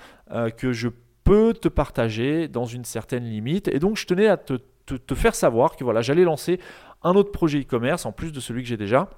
que 0.57 0.73
je 0.73 0.89
peux 1.23 1.53
te 1.53 1.69
partager 1.69 2.49
dans 2.49 2.65
une 2.65 2.83
certaine 2.83 3.23
limite. 3.23 3.69
Et 3.69 3.79
donc 3.79 3.95
je 3.95 4.05
tenais 4.05 4.27
à 4.27 4.35
te, 4.35 4.55
te 4.85 5.15
faire 5.15 5.33
savoir 5.33 5.77
que 5.77 5.85
voilà, 5.85 6.01
j'allais 6.01 6.25
lancer 6.25 6.59
un 7.03 7.13
autre 7.13 7.31
projet 7.31 7.61
e-commerce 7.61 8.05
en 8.05 8.11
plus 8.11 8.33
de 8.33 8.41
celui 8.41 8.63
que 8.63 8.67
j'ai 8.67 8.75
déjà 8.75 9.09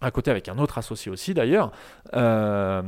à 0.00 0.10
côté 0.10 0.30
avec 0.30 0.48
un 0.48 0.58
autre 0.58 0.78
associé 0.78 1.10
aussi 1.10 1.32
d'ailleurs, 1.32 1.72
euh, 2.14 2.82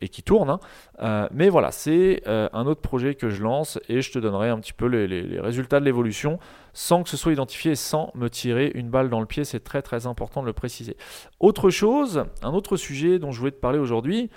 et 0.00 0.08
qui 0.08 0.22
tourne. 0.22 0.50
Hein. 0.50 0.60
Euh, 1.00 1.28
mais 1.32 1.48
voilà, 1.48 1.72
c'est 1.72 2.22
euh, 2.26 2.48
un 2.52 2.66
autre 2.66 2.82
projet 2.82 3.14
que 3.14 3.30
je 3.30 3.42
lance 3.42 3.78
et 3.88 4.02
je 4.02 4.12
te 4.12 4.18
donnerai 4.18 4.50
un 4.50 4.58
petit 4.58 4.74
peu 4.74 4.86
les, 4.86 5.40
résultats 5.40 5.80
de 5.80 5.84
l'évolution 5.84 6.38
sans 6.72 7.02
que 7.02 7.08
ce 7.08 7.16
soit 7.16 7.32
identifié 7.32 7.74
sans 7.74 8.12
me 8.14 8.28
tirer 8.28 8.70
une 8.74 8.90
balle 8.90 9.08
dans 9.08 9.20
le 9.20 9.26
pied. 9.26 9.44
C'est 9.44 9.64
très 9.64 9.82
très 9.82 10.06
important 10.06 10.42
de 10.42 10.46
le 10.46 10.52
préciser. 10.52 10.96
Autre 11.40 11.70
chose, 11.70 12.24
un 12.42 12.52
autre 12.52 12.76
sujet 12.76 13.18
dont 13.18 13.32
je 13.32 13.38
voulais 13.38 13.52
te 13.52 13.60
parler 13.60 13.78
aujourd'hui, 13.78 14.30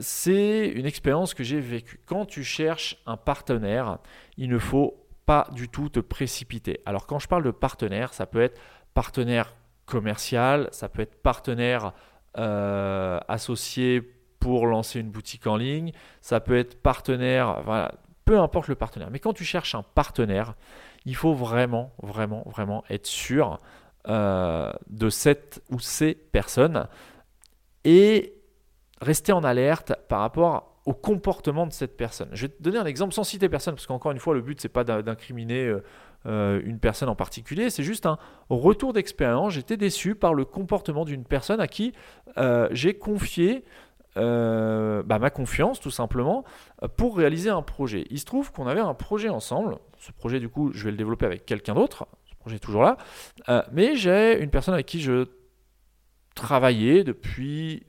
c'est 0.00 0.66
une 0.66 0.84
expérience 0.84 1.32
que 1.32 1.44
j'ai 1.44 1.60
vécue. 1.60 2.00
Quand 2.06 2.26
tu 2.26 2.42
cherches 2.42 2.98
un 3.06 3.16
partenaire, 3.16 3.98
il 4.36 4.50
ne 4.50 4.58
faut 4.58 5.06
pas 5.26 5.48
du 5.52 5.68
tout 5.68 5.88
te 5.88 6.00
précipiter. 6.00 6.80
Alors 6.84 7.06
quand 7.06 7.18
je 7.18 7.28
parle 7.28 7.44
de 7.44 7.50
partenaire, 7.50 8.12
ça 8.12 8.26
peut 8.26 8.42
être 8.42 8.60
partenaire 8.94 9.54
commercial, 9.86 10.68
ça 10.72 10.88
peut 10.88 11.02
être 11.02 11.20
partenaire 11.22 11.92
euh, 12.38 13.20
associé 13.28 14.02
pour 14.40 14.66
lancer 14.66 15.00
une 15.00 15.10
boutique 15.10 15.46
en 15.46 15.56
ligne, 15.56 15.92
ça 16.20 16.40
peut 16.40 16.56
être 16.56 16.82
partenaire, 16.82 17.62
voilà, 17.64 17.94
peu 18.24 18.38
importe 18.38 18.68
le 18.68 18.74
partenaire. 18.74 19.08
Mais 19.10 19.18
quand 19.18 19.32
tu 19.32 19.44
cherches 19.44 19.74
un 19.74 19.82
partenaire, 19.82 20.54
il 21.06 21.16
faut 21.16 21.34
vraiment, 21.34 21.92
vraiment, 22.02 22.42
vraiment 22.46 22.84
être 22.90 23.06
sûr 23.06 23.58
euh, 24.08 24.72
de 24.88 25.08
cette 25.08 25.62
ou 25.70 25.78
ces 25.78 26.14
personnes 26.14 26.86
et 27.84 28.34
rester 29.00 29.32
en 29.32 29.44
alerte 29.44 29.94
par 30.08 30.20
rapport 30.20 30.78
au 30.86 30.92
comportement 30.92 31.66
de 31.66 31.72
cette 31.72 31.96
personne. 31.96 32.28
Je 32.32 32.42
vais 32.42 32.52
te 32.52 32.62
donner 32.62 32.78
un 32.78 32.84
exemple 32.84 33.14
sans 33.14 33.24
citer 33.24 33.48
personne, 33.48 33.74
parce 33.74 33.86
qu'encore 33.86 34.12
une 34.12 34.18
fois, 34.18 34.34
le 34.34 34.42
but, 34.42 34.60
c'est 34.60 34.68
pas 34.68 34.84
d'incriminer 34.84 35.74
euh, 36.26 36.60
une 36.64 36.78
personne 36.78 37.08
en 37.08 37.14
particulier, 37.14 37.70
c'est 37.70 37.82
juste 37.82 38.06
un 38.06 38.18
retour 38.48 38.92
d'expérience. 38.92 39.52
J'étais 39.52 39.76
déçu 39.76 40.14
par 40.14 40.34
le 40.34 40.44
comportement 40.44 41.04
d'une 41.04 41.24
personne 41.24 41.60
à 41.60 41.68
qui 41.68 41.92
euh, 42.38 42.68
j'ai 42.70 42.94
confié 42.94 43.64
euh, 44.16 45.02
bah, 45.02 45.18
ma 45.18 45.30
confiance 45.30 45.80
tout 45.80 45.90
simplement 45.90 46.44
pour 46.96 47.16
réaliser 47.16 47.50
un 47.50 47.62
projet. 47.62 48.06
Il 48.10 48.18
se 48.18 48.24
trouve 48.24 48.52
qu'on 48.52 48.66
avait 48.66 48.80
un 48.80 48.94
projet 48.94 49.28
ensemble. 49.28 49.76
Ce 49.98 50.12
projet 50.12 50.40
du 50.40 50.48
coup 50.48 50.72
je 50.72 50.84
vais 50.84 50.92
le 50.92 50.96
développer 50.96 51.26
avec 51.26 51.44
quelqu'un 51.44 51.74
d'autre. 51.74 52.06
Ce 52.24 52.34
projet 52.36 52.56
est 52.56 52.60
toujours 52.60 52.82
là. 52.82 52.96
mais 53.72 53.96
j'ai 53.96 54.38
une 54.40 54.50
personne 54.50 54.74
avec 54.74 54.86
qui 54.86 55.00
je 55.00 55.26
travaillais 56.34 57.04
depuis 57.04 57.84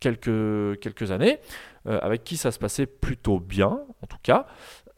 quelques, 0.00 0.80
quelques 0.80 1.10
années, 1.10 1.38
avec 1.84 2.24
qui 2.24 2.36
ça 2.36 2.50
se 2.50 2.58
passait 2.58 2.86
plutôt 2.86 3.40
bien 3.40 3.80
en 4.02 4.06
tout 4.06 4.18
cas. 4.22 4.46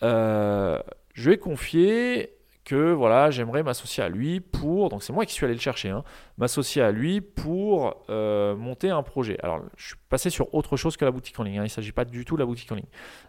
je 0.00 1.30
vais 1.30 1.38
confier 1.38 2.41
voilà, 2.76 3.30
j'aimerais 3.30 3.62
m'associer 3.62 4.02
à 4.02 4.08
lui 4.08 4.40
pour, 4.40 4.88
donc 4.88 5.02
c'est 5.02 5.12
moi 5.12 5.26
qui 5.26 5.32
suis 5.32 5.44
allé 5.44 5.54
le 5.54 5.60
chercher, 5.60 5.90
hein, 5.90 6.04
m'associer 6.38 6.82
à 6.82 6.90
lui 6.90 7.20
pour 7.20 8.04
euh, 8.10 8.56
monter 8.56 8.90
un 8.90 9.02
projet. 9.02 9.38
Alors 9.42 9.62
je 9.76 9.88
suis 9.88 9.96
passé 10.08 10.30
sur 10.30 10.54
autre 10.54 10.76
chose 10.76 10.96
que 10.96 11.04
la 11.04 11.10
boutique 11.10 11.38
en 11.38 11.42
ligne, 11.42 11.58
hein, 11.58 11.62
il 11.62 11.64
ne 11.64 11.70
s'agit 11.70 11.92
pas 11.92 12.04
du 12.04 12.24
tout 12.24 12.36
de 12.36 12.40
la 12.40 12.46
boutique 12.46 12.70
en 12.72 12.76
ligne. 12.76 12.86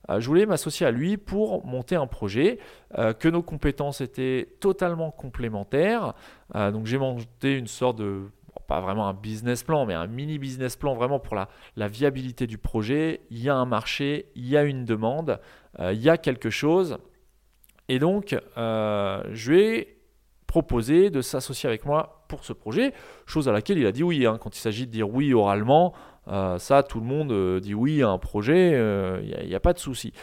Euh, 0.10 0.20
je 0.20 0.28
voulais 0.28 0.46
m'associer 0.46 0.86
à 0.86 0.92
lui 0.92 1.18
pour 1.18 1.66
monter 1.66 1.96
un 1.96 2.08
projet, 2.08 2.60
euh, 2.98 3.14
que 3.14 3.28
nos 3.28 3.42
compétences 3.42 4.02
étaient 4.02 4.56
totalement 4.60 5.12
complémentaires. 5.12 6.14
donc 6.54 6.86
j'ai 6.86 6.98
monté 6.98 7.58
une 7.58 7.68
sorte 7.68 7.98
de 7.98 8.24
pas 8.68 8.80
vraiment 8.80 9.08
un 9.08 9.14
business 9.14 9.64
plan, 9.64 9.86
mais 9.86 9.94
un 9.94 10.08
mini 10.08 10.40
business 10.40 10.76
plan 10.78 10.94
vraiment 10.94 11.20
pour 11.20 11.36
la, 11.36 11.50
la 11.76 11.88
viabilité 11.88 12.48
du 12.48 12.58
projet. 12.58 13.22
Il 13.30 13.40
y 13.40 13.50
a 13.50 13.56
un 13.56 13.66
marché, 13.66 14.28
il 14.36 14.48
y 14.48 14.56
a 14.56 14.64
une 14.64 14.86
demande, 14.86 15.40
il 15.80 16.00
y 16.00 16.10
a 16.10 16.18
quelque 16.18 16.50
chose. 16.50 16.98
Et 17.90 18.00
donc, 18.00 18.36
euh, 18.58 19.24
je 19.32 19.52
lui 19.52 19.62
ai 19.62 19.98
proposé 20.48 21.10
de 21.10 21.22
s'associer 21.22 21.68
avec 21.68 21.86
moi 21.86 22.26
pour 22.28 22.46
ce 22.46 22.54
projet, 22.54 22.94
chose 23.26 23.50
à 23.50 23.52
laquelle 23.52 23.78
il 23.78 23.86
a 23.86 23.92
dit 23.92 24.04
oui. 24.04 24.26
Hein. 24.26 24.38
Quand 24.40 24.56
il 24.56 24.60
s'agit 24.60 24.86
de 24.88 24.92
dire 24.92 25.10
oui 25.10 25.34
oralement, 25.34 25.94
euh, 26.28 26.58
ça, 26.60 26.84
tout 26.84 27.00
le 27.00 27.06
monde 27.06 27.32
euh, 27.32 27.60
dit 27.60 27.74
oui 27.74 28.02
à 28.02 28.10
un 28.10 28.18
projet, 28.18 28.72
il 29.24 29.48
n'y 29.48 29.56
a, 29.56 29.60
pas 29.60 29.74
de 29.74 29.80
souci. 29.80 30.14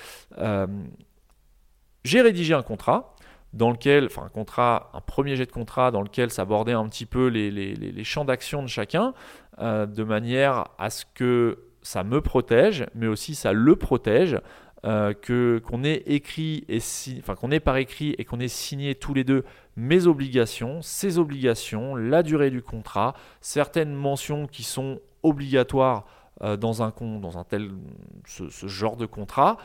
J'ai 2.04 2.22
rédigé 2.22 2.54
un 2.54 2.62
contrat 2.62 3.14
dans 3.52 3.70
lequel, 3.70 4.06
enfin 4.06 4.22
un 4.24 4.28
contrat, 4.28 4.90
un 4.94 5.00
premier 5.00 5.36
jet 5.36 5.44
de 5.44 5.52
contrat 5.52 5.90
dans 5.90 6.02
lequel 6.02 6.30
s'abordaient 6.30 6.72
un 6.72 6.88
petit 6.88 7.04
peu 7.04 7.26
les, 7.26 7.50
les 7.50 8.04
champs 8.04 8.24
d'action 8.24 8.62
de 8.62 8.68
chacun, 8.68 9.12
de 9.60 10.04
manière 10.04 10.68
à 10.78 10.88
ce 10.88 11.04
que 11.14 11.58
ça 11.82 12.04
me 12.04 12.20
protège, 12.20 12.86
mais 12.94 13.06
aussi 13.06 13.34
ça 13.34 13.52
le 13.52 13.76
protège, 13.76 14.38
euh, 14.86 15.12
qu'on 15.60 15.84
ait 15.84 16.02
écrit 16.06 16.64
et 16.68 16.78
enfin 17.18 17.34
qu'on 17.34 17.50
ait 17.50 17.60
par 17.60 17.76
écrit 17.76 18.14
et 18.16 18.24
qu'on 18.24 18.40
ait 18.40 18.48
signé 18.48 18.94
tous 18.94 19.12
les 19.12 19.24
deux 19.24 19.44
mes 19.76 20.06
obligations, 20.06 20.80
ses 20.80 21.18
obligations, 21.18 21.94
la 21.94 22.22
durée 22.22 22.50
du 22.50 22.62
contrat, 22.62 23.14
certaines 23.42 23.92
mentions 23.92 24.46
qui 24.46 24.62
sont 24.62 25.00
obligatoires 25.22 26.06
euh, 26.42 26.56
dans 26.56 26.82
un 26.82 26.94
dans 26.98 27.36
un 27.36 27.44
tel 27.44 27.70
ce, 28.26 28.66
genre 28.66 28.96
de 28.96 29.04
contrat. 29.04 29.58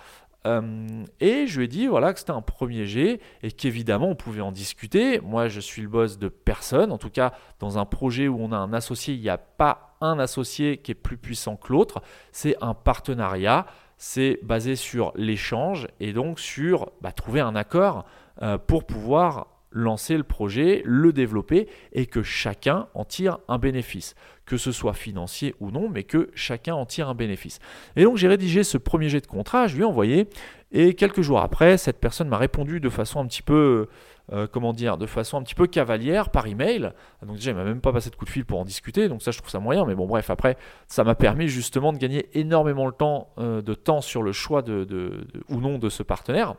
Euh, 0.46 1.06
et 1.22 1.48
je 1.48 1.60
lui 1.60 1.66
ai 1.66 1.68
dit 1.70 1.88
voilà 1.88 2.14
que 2.14 2.20
c'était 2.20 2.32
un 2.32 2.42
premier 2.42 2.86
jet 2.86 3.20
et 3.42 3.52
qu'évidemment 3.52 4.10
on 4.10 4.16
pouvait 4.16 4.42
en 4.42 4.52
discuter. 4.52 5.22
Moi 5.22 5.48
je 5.48 5.62
suis 5.62 5.82
le 5.82 5.88
boss 5.88 6.20
de 6.20 6.28
personne. 6.28 6.92
En 6.92 6.98
tout 6.98 7.10
cas 7.10 7.34
dans 7.60 7.78
un 7.78 7.86
projet 7.86 8.28
où 8.28 8.38
on 8.42 8.52
a 8.52 8.58
un 8.58 8.74
associé, 8.74 9.14
il 9.14 9.22
n'y 9.22 9.30
a 9.30 9.38
pas 9.38 9.96
un 10.02 10.20
associé 10.20 10.78
qui 10.78 10.92
est 10.92 10.96
plus 10.96 11.18
puissant 11.18 11.56
que 11.56 11.72
l'autre. 11.72 12.02
C'est 12.32 12.56
un 12.62 12.74
partenariat 12.74 13.66
c'est 13.98 14.40
basé 14.44 14.76
sur 14.76 15.12
l'échange 15.16 15.88
et 16.00 16.14
donc 16.14 16.40
sur 16.40 16.92
bah, 17.02 17.12
trouver 17.12 17.40
un 17.40 17.56
accord 17.56 18.06
euh, 18.42 18.58
pour 18.58 18.86
pouvoir 18.86 19.48
lancer 19.72 20.16
le 20.16 20.24
projet, 20.24 20.82
le 20.86 21.12
développer 21.12 21.68
et 21.92 22.06
que 22.06 22.24
chacun 22.24 22.88
en 22.94 23.04
tire 23.04 23.40
un 23.50 23.58
bénéfice, 23.58 24.16
que 24.46 24.56
ce 24.56 24.72
soit 24.72 24.94
financier 24.94 25.54
ou 25.60 25.70
non, 25.70 25.90
mais 25.90 26.04
que 26.04 26.30
chacun 26.34 26.76
en 26.76 26.86
tire 26.86 27.10
un 27.10 27.14
bénéfice. 27.14 27.60
Et 27.98 28.04
donc 28.04 28.16
j'ai 28.16 28.30
rédigé 28.30 28.64
ce 28.64 28.78
premier 28.78 29.10
jet 29.10 29.20
de 29.20 29.28
contrat, 29.28 29.68
je 29.68 29.76
lui 29.76 29.82
ai 29.82 29.86
envoyé 29.86 30.30
et 30.72 30.94
quelques 30.94 31.22
jours 31.22 31.40
après, 31.40 31.78
cette 31.78 32.00
personne 32.00 32.28
m'a 32.30 32.38
répondu 32.38 32.80
de 32.80 32.90
façon 32.90 33.20
un 33.20 33.28
petit 33.28 33.42
peu 33.42 33.88
euh, 34.32 34.48
comment 34.52 34.74
dire, 34.74 34.98
de 34.98 35.06
façon 35.06 35.38
un 35.38 35.44
petit 35.44 35.54
peu 35.54 35.68
cavalière 35.68 36.30
par 36.30 36.48
email. 36.48 36.92
Donc 37.26 37.36
déjà, 37.36 37.52
il 37.52 37.58
m'a 37.58 37.64
même 37.64 37.82
pas 37.82 37.94
passé 37.94 38.10
de 38.10 38.16
coup 38.16 38.26
de 38.26 38.30
fil 38.30 38.46
pour 38.46 38.60
en 38.60 38.66
discuter, 38.66 39.08
donc 39.08 39.22
ça, 39.22 39.32
je 39.32 39.38
trouve 39.38 39.52
ça 39.52 39.60
moyen. 39.60 39.86
Mais 39.86 39.96
bon, 39.96 40.08
bref, 40.08 40.30
après, 40.30 40.58
ça 40.88 41.04
m'a 41.04 41.16
permis 41.16 41.48
justement 41.48 41.94
de 41.94 41.98
gagner 41.98 42.28
énormément 42.34 42.92
euh, 43.38 43.62
de 43.62 43.74
temps 43.74 44.02
sur 44.02 44.24
le 44.24 44.32
choix 44.32 44.62
de, 44.62 45.28
ou 45.50 45.62
non 45.62 45.78
de 45.78 45.90
ce 45.90 46.04
partenaire 46.04 46.56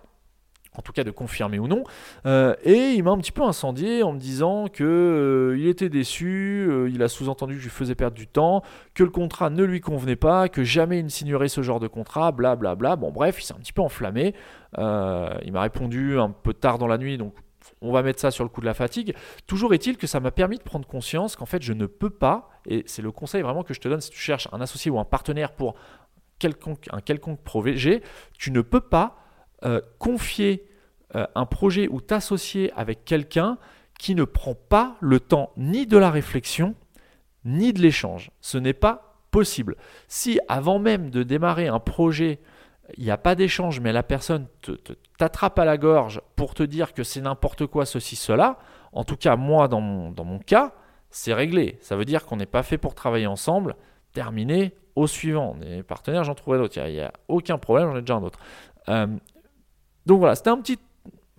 en 0.79 0.83
tout 0.83 0.92
cas 0.92 1.05
de 1.05 1.11
confirmer 1.11 1.59
ou 1.59 1.68
non. 1.68 1.85
Euh, 2.26 2.55
et 2.62 2.90
il 2.92 3.02
m'a 3.02 3.12
un 3.12 3.16
petit 3.16 3.33
peu 3.33 3.42
incendié 3.42 4.02
en 4.02 4.12
me 4.12 4.18
disant 4.18 4.66
que 4.68 5.57
il 5.59 5.68
était 5.68 5.88
déçu, 5.88 6.68
il 6.92 7.02
a 7.02 7.09
sous-entendu 7.09 7.55
que 7.55 7.61
je 7.61 7.64
lui 7.64 7.70
faisais 7.70 7.94
perdre 7.94 8.14
du 8.14 8.26
temps, 8.26 8.62
que 8.92 9.02
le 9.02 9.09
contrat 9.09 9.48
ne 9.48 9.64
lui 9.64 9.81
convenait 9.81 10.16
pas, 10.16 10.50
que 10.50 10.64
jamais 10.64 10.98
il 10.98 11.05
ne 11.05 11.09
signerait 11.09 11.48
ce 11.48 11.62
genre 11.62 11.81
de 11.81 11.88
contrat, 11.88 12.31
blablabla. 12.31 12.74
Bla 12.74 12.94
bla. 12.94 12.96
Bon 12.96 13.11
bref, 13.11 13.40
il 13.40 13.46
s'est 13.46 13.55
un 13.55 13.59
petit 13.59 13.72
peu 13.72 13.81
enflammé. 13.81 14.35
il 14.76 15.52
m'a 15.52 15.62
répondu 15.62 16.18
un 16.18 16.29
peu 16.29 16.52
tard 16.52 16.76
dans 16.76 16.88
la 16.88 16.98
nuit, 16.98 17.16
donc 17.16 17.33
on 17.81 17.92
va 17.92 18.02
mettre 18.02 18.20
ça 18.20 18.31
sur 18.31 18.44
le 18.44 18.50
coup 18.50 18.61
de 18.61 18.66
la 18.66 18.74
fatigue. 18.74 19.14
Toujours 19.46 19.74
est-il 19.74 19.96
que 19.96 20.07
ça 20.07 20.20
m'a 20.20 20.31
permis 20.31 20.59
de 20.59 20.62
prendre 20.62 20.87
conscience 20.87 21.37
qu'en 21.37 21.46
fait, 21.46 21.62
je 21.62 21.72
ne 21.72 21.87
peux 21.87 22.11
pas, 22.11 22.48
et 22.66 22.85
c'est 22.87 23.02
le 23.02 23.12
conseil 23.12 23.42
vraiment 23.42 23.62
que 23.62 23.74
je 23.74 23.81
te 23.81 23.88
donne 23.88 24.00
si 24.00 24.11
tu 24.11 24.18
cherches 24.18 24.48
un 24.52 24.61
associé 24.61 24.90
ou 24.90 24.98
un 24.98 25.05
partenaire 25.05 25.52
pour 25.52 25.74
quelconque, 26.38 26.87
un 26.90 27.00
quelconque 27.00 27.42
projet, 27.42 28.02
tu 28.38 28.50
ne 28.50 28.61
peux 28.61 28.81
pas 28.81 29.16
euh, 29.64 29.81
confier 29.98 30.68
euh, 31.14 31.26
un 31.35 31.46
projet 31.46 31.88
ou 31.88 32.00
t'associer 32.00 32.72
avec 32.76 33.05
quelqu'un 33.05 33.59
qui 33.98 34.14
ne 34.14 34.24
prend 34.24 34.55
pas 34.55 34.96
le 35.00 35.20
temps 35.20 35.52
ni 35.57 35.87
de 35.87 35.96
la 35.96 36.11
réflexion, 36.11 36.74
ni 37.44 37.72
de 37.72 37.81
l'échange. 37.81 38.31
Ce 38.40 38.59
n'est 38.59 38.74
pas 38.74 39.18
possible. 39.31 39.76
Si 40.09 40.38
avant 40.48 40.79
même 40.79 41.11
de 41.11 41.22
démarrer 41.22 41.68
un 41.68 41.81
projet, 41.81 42.40
il 42.96 43.05
n'y 43.05 43.11
a 43.11 43.18
pas 43.18 43.35
d'échange, 43.35 43.81
mais 43.81 43.92
la 43.92 44.02
personne 44.02 44.46
t'attrape 45.18 45.59
à 45.59 45.64
la 45.64 45.76
gorge 45.76 46.20
pour 46.35 46.55
te 46.55 46.62
dire 46.62 46.92
que 46.92 47.02
c'est 47.02 47.20
n'importe 47.20 47.66
quoi, 47.66 47.87
ceci, 47.87 48.16
cela, 48.16 48.59
en 48.92 49.05
tout 49.05 49.16
cas 49.16 49.37
moi 49.37 49.68
dans 49.68 49.81
mon, 49.81 50.38
cas, 50.38 50.72
c'est 51.11 51.35
réglé. 51.35 51.79
Ça 51.81 51.96
veut 51.96 52.05
dire 52.05 52.26
qu'on 52.26 52.37
n'est 52.37 52.46
pas 52.46 52.62
fait 52.62 52.79
pour 52.79 52.94
travailler 52.94 53.26
ensemble. 53.26 53.76
Terminé, 54.12 54.74
au 54.94 55.07
suivant. 55.07 55.55
Des 55.61 55.83
partenaires, 55.83 56.24
j'en 56.24 56.35
trouverai 56.35 56.59
d'autres. 56.59 56.79
Il 56.87 56.92
n'y 56.92 57.00
a, 57.00 57.12
aucun 57.29 57.59
problème, 57.59 57.90
j'en 57.90 57.96
ai 57.96 58.00
déjà 58.00 58.14
un 58.14 58.22
autre. 58.22 58.38
Euh, 58.88 59.07
donc 60.07 60.20
voilà, 60.20 60.35
c'était 60.35 60.50
un 60.50 60.61
petit 60.61 60.79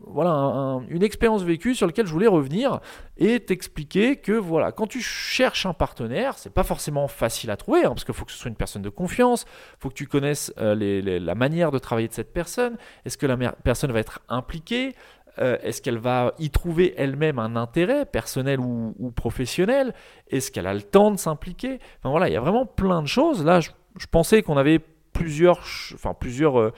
voilà 0.06 0.80
une 0.90 1.02
expérience 1.02 1.42
vécue 1.42 1.74
sur 1.74 1.88
laquelle 1.88 2.06
je 2.06 2.14
voulais 2.14 2.28
revenir 2.28 2.80
et 3.18 3.40
t'expliquer 3.40 4.18
que 4.18 4.32
voilà 4.32 4.72
quand 4.72 4.86
tu 4.86 5.02
cherches 5.02 5.66
un 5.66 5.74
partenaire 5.74 6.38
c'est 6.38 6.54
pas 6.54 6.64
forcément 6.64 7.08
facile 7.08 7.50
à 7.50 7.58
trouver 7.58 7.84
hein, 7.84 7.90
parce 7.90 8.06
qu'il 8.06 8.14
faut 8.14 8.24
que 8.24 8.32
ce 8.32 8.38
soit 8.38 8.50
une 8.50 8.56
personne 8.56 8.84
de 8.84 8.90
confiance 8.90 9.46
faut 9.80 9.90
que 9.90 9.96
tu 9.96 10.06
connaisses 10.06 10.54
euh, 10.60 11.20
la 11.20 11.36
manière 11.36 11.72
de 11.72 11.80
travailler 11.80 12.08
de 12.08 12.14
cette 12.14 12.34
personne. 12.34 12.78
Est-ce 13.06 13.18
que 13.18 13.26
la 13.26 13.38
personne 13.64 13.92
va 13.92 14.00
être 14.00 14.22
impliquée? 14.30 14.96
Euh, 15.40 15.58
est-ce 15.62 15.82
qu'elle 15.82 16.00
va 16.00 16.34
y 16.40 16.50
trouver 16.50 16.96
elle-même 16.98 17.38
un 17.38 17.56
intérêt 17.56 18.06
personnel 18.06 18.60
ou, 18.60 19.12
professionnel? 19.16 19.94
Est-ce 20.30 20.52
qu'elle 20.52 20.68
a 20.68 20.74
le 20.74 20.82
temps 20.82 21.12
de 21.12 21.18
s'impliquer? 21.18 21.80
Enfin 22.00 22.10
voilà 22.10 22.28
il 22.28 22.34
y 22.34 22.38
a 22.38 22.42
vraiment 22.42 22.66
plein 22.66 23.02
de 23.02 23.08
choses. 23.08 23.44
Là 23.44 23.60
je, 23.60 23.70
pensais 24.10 24.42
qu'on 24.42 24.58
avait 24.58 24.80
plusieurs 25.14 25.60
enfin 25.94 26.14
plusieurs 26.14 26.60
euh, 26.60 26.74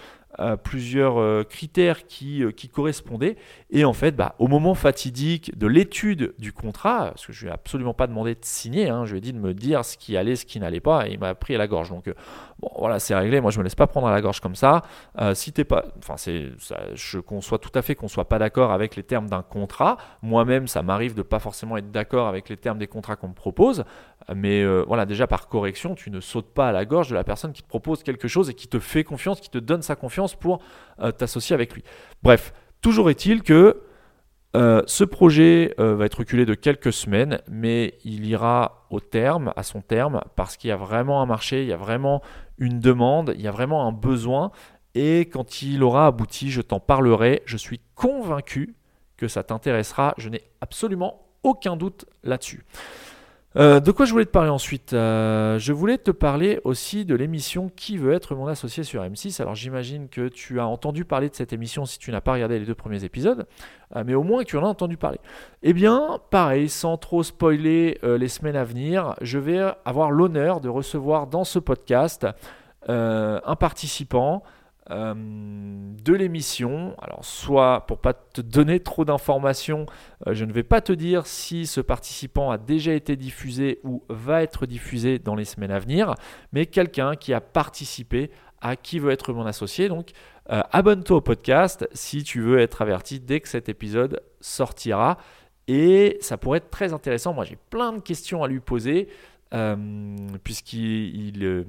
plusieurs 0.63 1.17
euh, 1.17 1.43
critères 1.43 2.05
qui, 2.05 2.43
euh, 2.43 2.51
qui, 2.51 2.69
correspondaient. 2.69 3.35
Et 3.71 3.83
en 3.83 3.93
fait, 3.93 4.15
bah, 4.15 4.35
au 4.39 4.47
moment 4.47 4.75
fatidique 4.75 5.57
de 5.57 5.67
l'étude 5.67 6.33
du 6.37 6.53
contrat, 6.53 7.09
parce 7.09 7.25
que 7.25 7.33
je 7.33 7.41
lui 7.41 7.49
ai 7.49 7.51
absolument 7.51 7.93
pas 7.93 8.07
demandé 8.07 8.35
de 8.35 8.39
signer, 8.43 8.89
hein, 8.89 9.05
je 9.05 9.11
lui 9.11 9.17
ai 9.17 9.21
dit 9.21 9.33
de 9.33 9.39
me 9.39 9.53
dire 9.53 9.83
ce 9.83 9.97
qui 9.97 10.15
allait, 10.15 10.35
ce 10.35 10.45
qui 10.45 10.59
n'allait 10.59 10.79
pas, 10.79 11.07
et 11.07 11.13
il 11.13 11.19
m'a 11.19 11.33
pris 11.35 11.55
à 11.55 11.57
la 11.57 11.67
gorge. 11.67 11.89
Donc, 11.89 12.07
euh, 12.07 12.13
bon, 12.59 12.69
voilà, 12.77 12.99
c'est 12.99 13.15
réglé. 13.15 13.41
Moi, 13.41 13.51
je 13.51 13.59
me 13.59 13.63
laisse 13.63 13.75
pas 13.75 13.87
prendre 13.87 14.07
à 14.07 14.11
la 14.11 14.21
gorge 14.21 14.39
comme 14.39 14.55
ça. 14.55 14.83
si 15.33 15.51
t'es 15.51 15.63
pas, 15.63 15.85
enfin, 15.97 16.15
je 16.93 17.19
conçois 17.19 17.57
tout 17.57 17.71
à 17.73 17.81
fait 17.81 17.95
qu'on 17.95 18.07
soit 18.07 18.29
pas 18.29 18.39
d'accord 18.39 18.71
avec 18.71 18.95
les 18.95 19.03
termes 19.03 19.27
d'un 19.27 19.41
contrat. 19.41 19.97
Moi-même, 20.21 20.67
ça 20.67 20.83
m'arrive 20.83 21.15
de 21.15 21.21
pas 21.21 21.39
forcément 21.39 21.75
être 21.77 21.91
d'accord 21.91 22.27
avec 22.27 22.49
les 22.49 22.57
termes 22.57 22.77
des 22.77 22.87
contrats 22.87 23.15
qu'on 23.15 23.29
me 23.29 23.33
propose. 23.33 23.83
Mais 24.36 24.65
voilà, 24.84 25.05
déjà 25.05 25.27
par 25.27 25.47
correction, 25.47 25.95
tu 25.95 26.12
ne 26.12 26.19
sautes 26.19 26.53
pas 26.53 26.69
à 26.69 26.71
la 26.71 26.86
gorge 26.86 27.10
de 27.10 27.15
la 27.15 27.23
personne 27.23 27.53
qui 27.53 27.63
te 27.63 27.67
propose 27.67 28.03
quelque 28.03 28.27
chose 28.27 28.49
et 28.49 28.53
qui 28.53 28.67
te 28.67 28.79
fait 28.79 29.03
confiance, 29.03 29.39
qui 29.39 29.49
te 29.49 29.58
donne 29.58 29.82
sa 29.82 29.95
confiance 29.95 30.36
pour 30.36 30.60
euh, 30.99 31.12
t'associer 31.12 31.53
avec 31.53 31.73
lui. 31.73 31.84
Bref, 32.23 32.53
toujours 32.82 33.10
est-il 33.10 33.43
que 33.43 33.82
euh, 34.55 34.82
ce 34.88 35.03
projet 35.03 35.75
euh, 35.79 35.95
va 35.95 36.05
être 36.05 36.19
reculé 36.19 36.45
de 36.45 36.55
quelques 36.55 36.91
semaines, 36.91 37.39
mais 37.47 37.97
il 38.03 38.25
ira 38.25 38.88
au 38.89 38.99
terme, 38.99 39.53
à 39.55 39.63
son 39.63 39.82
terme, 39.82 40.21
parce 40.36 40.58
qu'il 40.58 40.69
y 40.69 40.71
a 40.71 40.77
vraiment 40.77 41.21
un 41.21 41.25
marché, 41.25 41.62
il 41.62 41.67
y 41.67 41.73
a 41.73 41.77
vraiment 41.77 42.21
une 42.58 42.79
demande, 42.79 43.34
il 43.36 43.41
y 43.41 43.47
a 43.47 43.51
vraiment 43.51 43.88
un 43.88 43.91
besoin. 43.91 44.51
Et 44.95 45.21
quand 45.21 45.62
il 45.62 45.84
aura 45.84 46.08
abouti, 46.08 46.49
je 46.49 46.62
t'en 46.62 46.79
parlerai. 46.79 47.43
Je 47.45 47.58
suis 47.58 47.79
convaincu 47.93 48.75
que 49.17 49.27
ça 49.27 49.43
t'intéressera. 49.43 50.15
Je 50.17 50.29
n'ai 50.29 50.41
absolument 50.62 51.27
aucun 51.43 51.77
doute 51.77 52.05
là-dessus. 52.23 52.65
Euh, 53.55 53.79
de 53.79 53.91
quoi 53.91 54.05
je 54.05 54.12
voulais 54.12 54.25
te 54.25 54.31
parler 54.31 54.51
ensuite 54.51 54.93
euh, 54.93 55.57
Je 55.57 55.73
voulais 55.73 55.97
te 55.97 56.12
parler 56.12 56.59
aussi 56.65 57.03
de 57.03 57.15
l'émission 57.15 57.69
Qui 57.75 57.97
veut 57.97 58.13
être 58.13 58.35
mon 58.35 58.45
associé 58.45 58.83
sur 58.83 59.01
M6. 59.03 59.41
Alors 59.41 59.55
j'imagine 59.55 60.07
que 60.07 60.27
tu 60.27 60.59
as 60.59 60.67
entendu 60.67 61.03
parler 61.03 61.29
de 61.29 61.35
cette 61.35 61.51
émission 61.51 61.85
si 61.85 61.97
tu 61.97 62.12
n'as 62.12 62.21
pas 62.21 62.33
regardé 62.33 62.59
les 62.59 62.65
deux 62.65 62.75
premiers 62.75 63.03
épisodes, 63.03 63.47
euh, 63.95 64.03
mais 64.05 64.13
au 64.13 64.21
moins 64.21 64.43
tu 64.43 64.55
en 64.57 64.63
as 64.63 64.67
entendu 64.67 64.97
parler. 64.97 65.19
Eh 65.63 65.73
bien, 65.73 66.19
pareil, 66.29 66.69
sans 66.69 66.97
trop 66.97 67.23
spoiler 67.23 67.99
les 68.03 68.27
semaines 68.27 68.55
à 68.55 68.63
venir, 68.63 69.15
je 69.21 69.39
vais 69.39 69.59
avoir 69.83 70.12
l'honneur 70.12 70.62
de 70.62 70.69
recevoir 70.69 71.27
dans 71.27 71.43
ce 71.43 71.59
podcast 71.59 72.27
un 72.88 73.55
participant 73.55 74.43
euh, 74.91 75.13
de 75.15 76.13
l'émission. 76.13 76.95
Alors 76.99 77.23
soit 77.23 77.86
pour 77.88 77.99
pas 77.99 78.13
te 78.13 78.41
donner 78.41 78.80
trop 78.80 79.06
d'informations, 79.06 79.86
euh, 80.28 80.34
je 80.34 80.45
ne 80.45 80.52
vais 80.52 80.63
pas 80.63 80.82
te 80.82 80.91
dire 80.91 81.28
si 81.28 81.67
ce 81.67 81.82
participant 81.82 82.52
a 82.52 82.58
déjà 82.58 82.93
été 82.93 83.15
diffusé 83.15 83.80
ou 83.84 84.04
va 84.10 84.41
être 84.41 84.65
diffusé 84.65 85.19
dans 85.19 85.36
les 85.36 85.45
semaines 85.45 85.71
à 85.71 85.80
venir, 85.80 86.15
mais 86.54 86.65
quelqu'un 86.65 87.15
qui 87.15 87.34
a 87.34 87.41
participé 87.41 88.32
à 88.62 88.75
qui 88.75 88.99
veut 88.99 89.12
être 89.12 89.34
mon 89.34 89.45
associé. 89.45 89.89
Donc 89.89 90.12
euh, 90.52 90.62
abonne-toi 90.71 91.17
au 91.17 91.21
podcast 91.21 91.88
si 91.93 92.23
tu 92.23 92.41
veux 92.41 92.60
être 92.60 92.82
averti 92.82 93.19
dès 93.19 93.39
que 93.39 93.47
cet 93.47 93.69
épisode 93.69 94.21
sortira. 94.41 95.17
Et 95.67 96.17
ça 96.19 96.38
pourrait 96.38 96.58
être 96.58 96.71
très 96.71 96.93
intéressant. 96.93 97.32
Moi, 97.32 97.43
j'ai 97.43 97.58
plein 97.69 97.93
de 97.93 97.99
questions 97.99 98.43
à 98.43 98.47
lui 98.47 98.60
poser. 98.60 99.08
Euh, 99.55 99.75
puisqu'il 100.43 101.43
euh, 101.43 101.65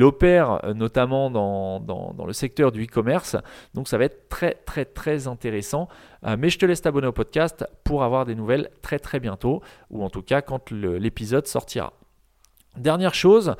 opère 0.00 0.64
euh, 0.64 0.74
notamment 0.74 1.30
dans, 1.30 1.78
dans, 1.78 2.26
le 2.26 2.32
secteur 2.32 2.72
du 2.72 2.82
e-commerce. 2.82 3.36
Donc 3.74 3.86
ça 3.86 3.96
va 3.96 4.06
être 4.06 4.28
très 4.28 4.54
très 4.54 4.84
très 4.84 5.28
intéressant. 5.28 5.88
mais 6.36 6.48
je 6.48 6.58
te 6.58 6.66
laisse 6.66 6.82
t'abonner 6.82 7.06
au 7.06 7.12
podcast 7.12 7.64
pour 7.84 8.02
avoir 8.02 8.24
des 8.24 8.34
nouvelles 8.34 8.70
très 8.80 8.98
très 8.98 9.20
bientôt, 9.20 9.62
ou 9.90 10.02
en 10.02 10.10
tout 10.10 10.22
cas 10.22 10.42
quand 10.42 10.72
l'épisode 10.72 11.46
sortira. 11.46 11.92
Dernière 12.76 13.14
chose, 13.14 13.54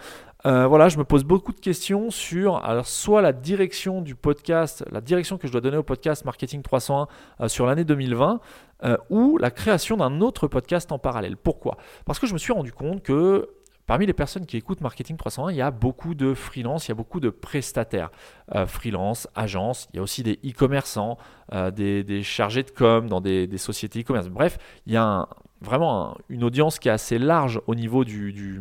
voilà, 0.45 0.89
je 0.89 0.99
me 0.99 1.05
pose 1.05 1.23
beaucoup 1.23 1.53
de 1.53 1.61
questions 1.61 2.11
sur 2.11 2.65
alors 2.65 2.87
soit 2.87 3.23
la 3.23 3.33
direction 3.33 4.01
du 4.01 4.15
podcast, 4.15 4.85
la 4.91 5.01
direction 5.01 5.39
que 5.39 5.47
je 5.47 5.53
dois 5.53 5.61
donner 5.61 5.77
au 5.77 5.83
podcast 5.83 6.25
Marketing 6.25 6.63
301 6.63 7.49
sur 7.49 7.67
l'année 7.67 7.85
2020, 7.85 8.41
euh, 8.85 8.97
ou 9.11 9.39
la 9.39 9.51
création 9.51 9.97
d'un 9.97 10.21
autre 10.21 10.49
podcast 10.49 10.93
en 10.93 10.99
parallèle. 10.99 11.37
Pourquoi? 11.37 11.77
Parce 12.05 12.19
que 12.19 12.27
je 12.27 12.33
me 12.33 12.39
suis 12.39 12.53
rendu 12.53 12.73
compte 12.73 13.03
que 13.03 13.49
Parmi 13.87 14.07
les 14.07 14.13
personnes 14.13 14.47
qui 14.47 14.57
écoutent 14.57 14.81
Marketing 14.81 15.17
301, 15.17 15.51
il 15.51 15.57
y 15.57 15.61
a 15.61 15.73
beaucoup 15.73 16.15
de 16.15 16.35
freelance, 16.35 16.87
il 16.87 16.91
y 16.91 16.93
a 16.93 16.95
beaucoup 16.95 17.19
de 17.19 17.31
prestataires. 17.31 18.11
Euh, 18.55 18.65
freelance, 18.67 19.27
agence, 19.35 19.89
il 19.93 19.97
y 19.97 19.99
a 19.99 20.03
aussi 20.03 20.23
des 20.23 20.39
e-commerçants, 20.45 21.19
euh, 21.53 21.71
des, 21.73 22.23
chargés 22.23 22.63
de 22.63 22.71
com 22.71 23.09
dans 23.09 23.21
des, 23.21 23.59
sociétés 23.59 24.01
e-commerce. 24.03 24.29
Bref, 24.29 24.57
il 24.87 24.93
y 24.93 24.97
a 24.97 25.29
vraiment 25.61 26.17
une 26.29 26.45
audience 26.45 26.79
qui 26.79 26.89
est 26.89 26.93
assez 26.93 27.19
large 27.19 27.61
au 27.67 27.75
niveau 27.75 28.05
des 28.05 28.61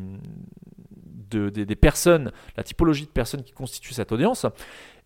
personnes, 1.76 2.32
la 2.58 2.64
typologie 2.64 3.06
de 3.06 3.12
personnes 3.12 3.44
qui 3.44 3.54
constituent 3.54 3.94
cette 3.94 4.12
audience. 4.12 4.48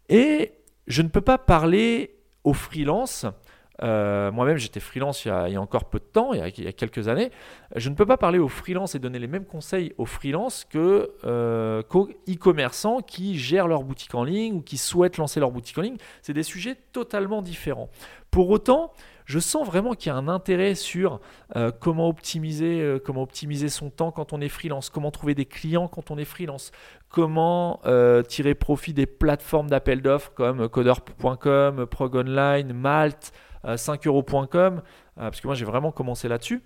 Et 0.08 0.54
je 0.88 1.02
ne 1.02 1.10
peux 1.10 1.22
pas 1.22 1.38
parler 1.38 2.16
aux 2.44 2.54
freelance 2.54 3.26
euh, 3.84 4.32
moi-même, 4.32 4.58
j'étais 4.58 4.80
freelance 4.80 5.26
il 5.26 5.30
y, 5.30 5.32
a, 5.32 5.62
encore 5.62 5.86
peu 5.86 6.00
de 6.00 6.06
temps, 6.06 6.34
il 6.34 6.40
y, 6.40 6.68
a, 6.68 6.72
quelques 6.72 7.08
années. 7.08 7.32
Je 7.76 7.90
ne 7.90 7.96
peux 7.96 8.06
pas 8.06 8.18
parler 8.18 8.40
aux 8.40 8.48
freelance 8.48 8.96
et 8.96 9.00
donner 9.00 9.20
les 9.20 9.28
mêmes 9.28 9.46
conseils 9.46 9.94
aux 9.98 10.06
freelance 10.06 10.66
que, 10.66 11.12
euh, 11.26 11.84
qu'aux 11.84 12.10
e-commerçants 12.30 13.02
qui 13.02 13.38
gèrent 13.38 13.68
leur 13.68 13.84
boutique 13.84 14.16
en 14.16 14.24
ligne 14.24 14.56
ou 14.56 14.62
qui 14.62 14.78
souhaitent 14.78 15.18
lancer 15.18 15.40
leur 15.40 15.52
boutique 15.52 15.78
en 15.78 15.82
ligne. 15.82 15.98
C'est 16.22 16.34
des 16.34 16.44
sujets 16.44 16.76
totalement 16.94 17.42
différents. 17.42 17.90
Pour 18.32 18.50
autant, 18.50 18.94
je 19.26 19.40
sens 19.40 19.66
vraiment 19.66 19.94
qu'il 19.94 20.12
y 20.12 20.16
a 20.16 20.18
un 20.18 20.28
intérêt 20.28 20.76
sur 20.76 21.20
euh, 21.56 21.72
comment, 21.72 22.08
optimiser, 22.08 22.98
comment 23.04 23.24
optimiser 23.24 23.70
son 23.70 23.90
temps 23.90 24.12
quand 24.12 24.34
on 24.34 24.42
est 24.42 24.50
freelance, 24.50 24.90
comment 24.90 25.10
trouver 25.10 25.36
des 25.36 25.46
clients 25.46 25.88
quand 25.88 26.12
on 26.12 26.18
est 26.18 26.26
freelance, 26.26 26.72
comment 27.10 27.82
tirer 28.28 28.56
profit 28.56 28.94
des 28.94 29.06
plateformes 29.06 29.70
d'appel 29.70 30.02
d'offres 30.02 30.32
comme 30.34 30.70
coder.com, 30.70 31.86
Prog 31.88 32.16
Online, 32.16 32.72
Malte, 32.74 33.34
5euros.com, 33.74 34.78
euh, 34.78 34.82
parce 35.16 35.42
que 35.42 35.48
moi 35.48 35.56
j'ai 35.56 35.66
vraiment 35.66 35.92
commencé 35.92 36.28
là-dessus. 36.28 36.62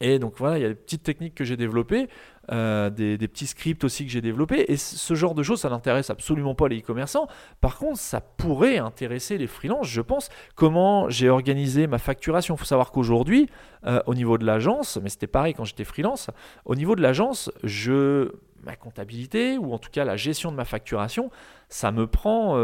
Et 0.00 0.18
donc 0.18 0.34
voilà, 0.38 0.58
il 0.58 0.62
y 0.62 0.64
a 0.64 0.68
des 0.68 0.74
petites 0.74 1.02
techniques 1.02 1.34
que 1.34 1.44
j'ai 1.44 1.58
développées, 1.58 2.08
euh, 2.50 2.88
des, 2.88 3.18
petits 3.18 3.46
scripts 3.46 3.84
aussi 3.84 4.06
que 4.06 4.10
j'ai 4.10 4.22
développés. 4.22 4.64
Et 4.68 4.78
ce 4.78 5.14
genre 5.14 5.34
de 5.34 5.42
choses, 5.42 5.60
ça 5.60 5.68
n'intéresse 5.68 6.08
absolument 6.08 6.54
pas 6.54 6.68
les 6.68 6.78
e-commerçants. 6.78 7.28
Par 7.60 7.76
contre, 7.76 7.98
ça 7.98 8.22
pourrait 8.22 8.78
intéresser 8.78 9.36
les 9.36 9.46
freelances, 9.46 9.88
je 9.88 10.00
pense. 10.00 10.30
Comment 10.54 11.10
j'ai 11.10 11.28
organisé 11.28 11.86
ma 11.86 11.98
facturation? 11.98 12.54
Il 12.54 12.58
faut 12.58 12.64
savoir 12.64 12.92
qu'aujourd'hui, 12.92 13.50
euh, 13.86 14.00
au 14.06 14.14
niveau 14.14 14.38
de 14.38 14.46
l'agence, 14.46 14.98
mais 15.02 15.10
c'était 15.10 15.26
pareil 15.26 15.52
quand 15.52 15.64
j'étais 15.64 15.84
freelance, 15.84 16.30
au 16.64 16.74
niveau 16.74 16.96
de 16.96 17.02
l'agence, 17.02 17.52
je 17.62 18.32
ma 18.62 18.76
comptabilité 18.76 19.56
ou 19.56 19.72
en 19.72 19.78
tout 19.78 19.88
cas 19.90 20.04
la 20.04 20.16
gestion 20.16 20.50
de 20.50 20.56
ma 20.56 20.66
facturation, 20.66 21.30
ça 21.70 21.92
me 21.92 22.06
prend, 22.06 22.56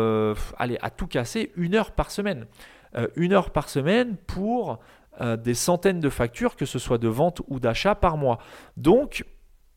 allez, 0.58 0.76
à 0.82 0.90
tout 0.90 1.06
casser, 1.06 1.52
une 1.56 1.74
heure 1.74 1.92
par 1.92 2.10
semaine. 2.10 2.46
Euh, 2.94 3.08
une 3.16 3.32
heure 3.32 3.50
par 3.50 3.68
semaine 3.68 4.16
pour 4.26 4.78
euh, 5.20 5.36
des 5.36 5.54
centaines 5.54 6.00
de 6.00 6.10
factures, 6.10 6.56
que 6.56 6.66
ce 6.66 6.78
soit 6.78 6.98
de 6.98 7.08
vente 7.08 7.42
ou 7.48 7.58
d'achat 7.58 7.94
par 7.94 8.16
mois. 8.16 8.38
Donc, 8.76 9.24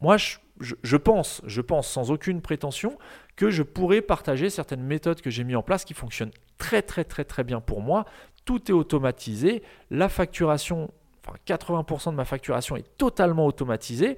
moi, 0.01 0.17
je, 0.17 0.97
pense, 0.97 1.41
je 1.45 1.61
pense 1.61 1.87
sans 1.87 2.11
aucune 2.11 2.41
prétention 2.41 2.97
que 3.35 3.49
je 3.49 3.63
pourrais 3.63 4.01
partager 4.01 4.49
certaines 4.49 4.83
méthodes 4.83 5.21
que 5.21 5.29
j'ai 5.29 5.43
mis 5.43 5.55
en 5.55 5.63
place 5.63 5.85
qui 5.85 5.93
fonctionnent 5.93 6.31
très 6.57 6.81
très 6.81 7.03
très 7.03 7.23
très 7.23 7.43
bien 7.43 7.61
pour 7.61 7.81
moi. 7.81 8.05
Tout 8.45 8.69
est 8.69 8.73
automatisé, 8.73 9.63
la 9.89 10.09
facturation, 10.09 10.91
enfin 11.25 11.37
80% 11.47 12.11
de 12.11 12.15
ma 12.15 12.25
facturation 12.25 12.75
est 12.75 12.97
totalement 12.97 13.45
automatisée. 13.45 14.17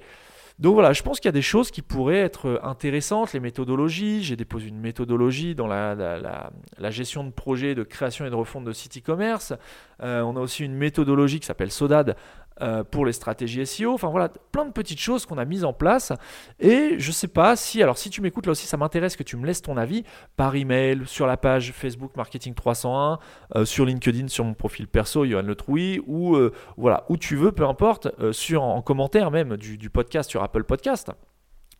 Donc 0.58 0.74
voilà, 0.74 0.92
je 0.92 1.02
pense 1.02 1.18
qu'il 1.18 1.28
y 1.28 1.30
a 1.30 1.32
des 1.32 1.42
choses 1.42 1.70
qui 1.70 1.82
pourraient 1.82 2.20
être 2.20 2.60
intéressantes, 2.62 3.32
les 3.32 3.40
méthodologies. 3.40 4.22
J'ai 4.22 4.36
déposé 4.36 4.68
une 4.68 4.80
méthodologie 4.80 5.54
dans 5.54 5.66
la, 5.66 6.50
gestion 6.90 7.24
de 7.24 7.30
projets 7.30 7.74
de 7.74 7.82
création 7.82 8.26
et 8.26 8.30
de 8.30 8.34
refonte 8.34 8.64
de 8.64 8.72
site 8.72 8.98
e-commerce. 8.98 9.54
Euh, 10.02 10.20
on 10.22 10.36
a 10.36 10.40
aussi 10.40 10.64
une 10.64 10.74
méthodologie 10.74 11.40
qui 11.40 11.46
s'appelle 11.46 11.70
SODAD 11.70 12.16
euh, 12.60 12.84
pour 12.84 13.06
les 13.06 13.12
stratégies 13.12 13.64
SEO. 13.66 13.92
Enfin 13.92 14.08
voilà, 14.08 14.28
plein 14.28 14.64
de 14.64 14.72
petites 14.72 14.98
choses 14.98 15.26
qu'on 15.26 15.38
a 15.38 15.44
mises 15.44 15.64
en 15.64 15.72
place. 15.72 16.12
Et 16.60 16.96
je 16.98 17.12
sais 17.12 17.28
pas 17.28 17.56
si, 17.56 17.82
alors 17.82 17.98
si 17.98 18.10
tu 18.10 18.20
m'écoutes 18.20 18.46
là 18.46 18.52
aussi, 18.52 18.66
ça 18.66 18.76
m'intéresse 18.76 19.16
que 19.16 19.22
tu 19.22 19.36
me 19.36 19.46
laisses 19.46 19.62
ton 19.62 19.76
avis 19.76 20.04
par 20.36 20.54
email, 20.54 21.02
sur 21.06 21.26
la 21.26 21.36
page 21.36 21.72
Facebook 21.72 22.16
Marketing 22.16 22.54
301, 22.54 23.18
euh, 23.56 23.64
sur 23.64 23.84
LinkedIn, 23.84 24.28
sur 24.28 24.44
mon 24.44 24.54
profil 24.54 24.86
perso, 24.86 25.24
Johan 25.24 25.42
Le 25.42 25.54
Trouy, 25.54 26.00
ou 26.06 26.36
euh, 26.36 26.52
voilà, 26.76 27.04
où 27.08 27.16
tu 27.16 27.36
veux, 27.36 27.52
peu 27.52 27.66
importe, 27.66 28.08
sur, 28.32 28.62
en 28.62 28.82
commentaire 28.82 29.30
même 29.30 29.56
du, 29.56 29.78
du 29.78 29.90
podcast 29.90 30.28
sur 30.30 30.42
Apple 30.42 30.64
Podcast. 30.64 31.10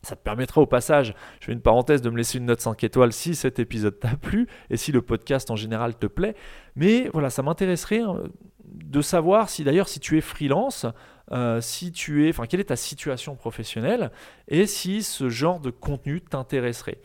Ça 0.03 0.17
te 0.17 0.23
permettra 0.23 0.61
au 0.61 0.67
passage, 0.67 1.15
je 1.39 1.47
fais 1.47 1.53
une 1.53 1.61
parenthèse, 1.61 2.03
de 2.03 2.11
me 2.11 2.17
laisser 2.17 2.39
une 2.39 2.47
note 2.47 2.61
5 2.61 2.83
étoiles 2.83 3.13
si 3.13 3.37
cet 3.37 3.61
épisode 3.61 4.01
t'a 4.01 4.17
plu 4.17 4.49
et 4.69 4.77
si 4.77 4.91
le 4.91 5.01
podcast 5.01 5.49
en 5.53 5.57
général 5.57 5.97
te 5.97 6.07
plaît. 6.07 6.35
Mais 6.75 7.09
voilà, 7.13 7.31
ça 7.31 7.43
m'intéresserait 7.43 8.01
hein, 8.01 8.17
de 8.73 9.01
savoir 9.01 9.49
si 9.49 9.65
d'ailleurs 9.65 9.89
si 9.89 10.01
tu 10.01 10.19
es 10.19 10.21
freelance, 10.21 10.87
euh, 11.31 11.61
si 11.61 11.93
tu 11.93 12.27
es, 12.27 12.31
enfin 12.31 12.47
quelle 12.47 12.61
est 12.61 12.65
ta 12.65 12.77
situation 12.77 13.37
professionnelle 13.37 14.11
et 14.49 14.67
si 14.67 15.03
ce 15.03 15.29
genre 15.29 15.61
de 15.61 15.71
contenu 15.71 16.21
t'intéresserait. 16.21 16.99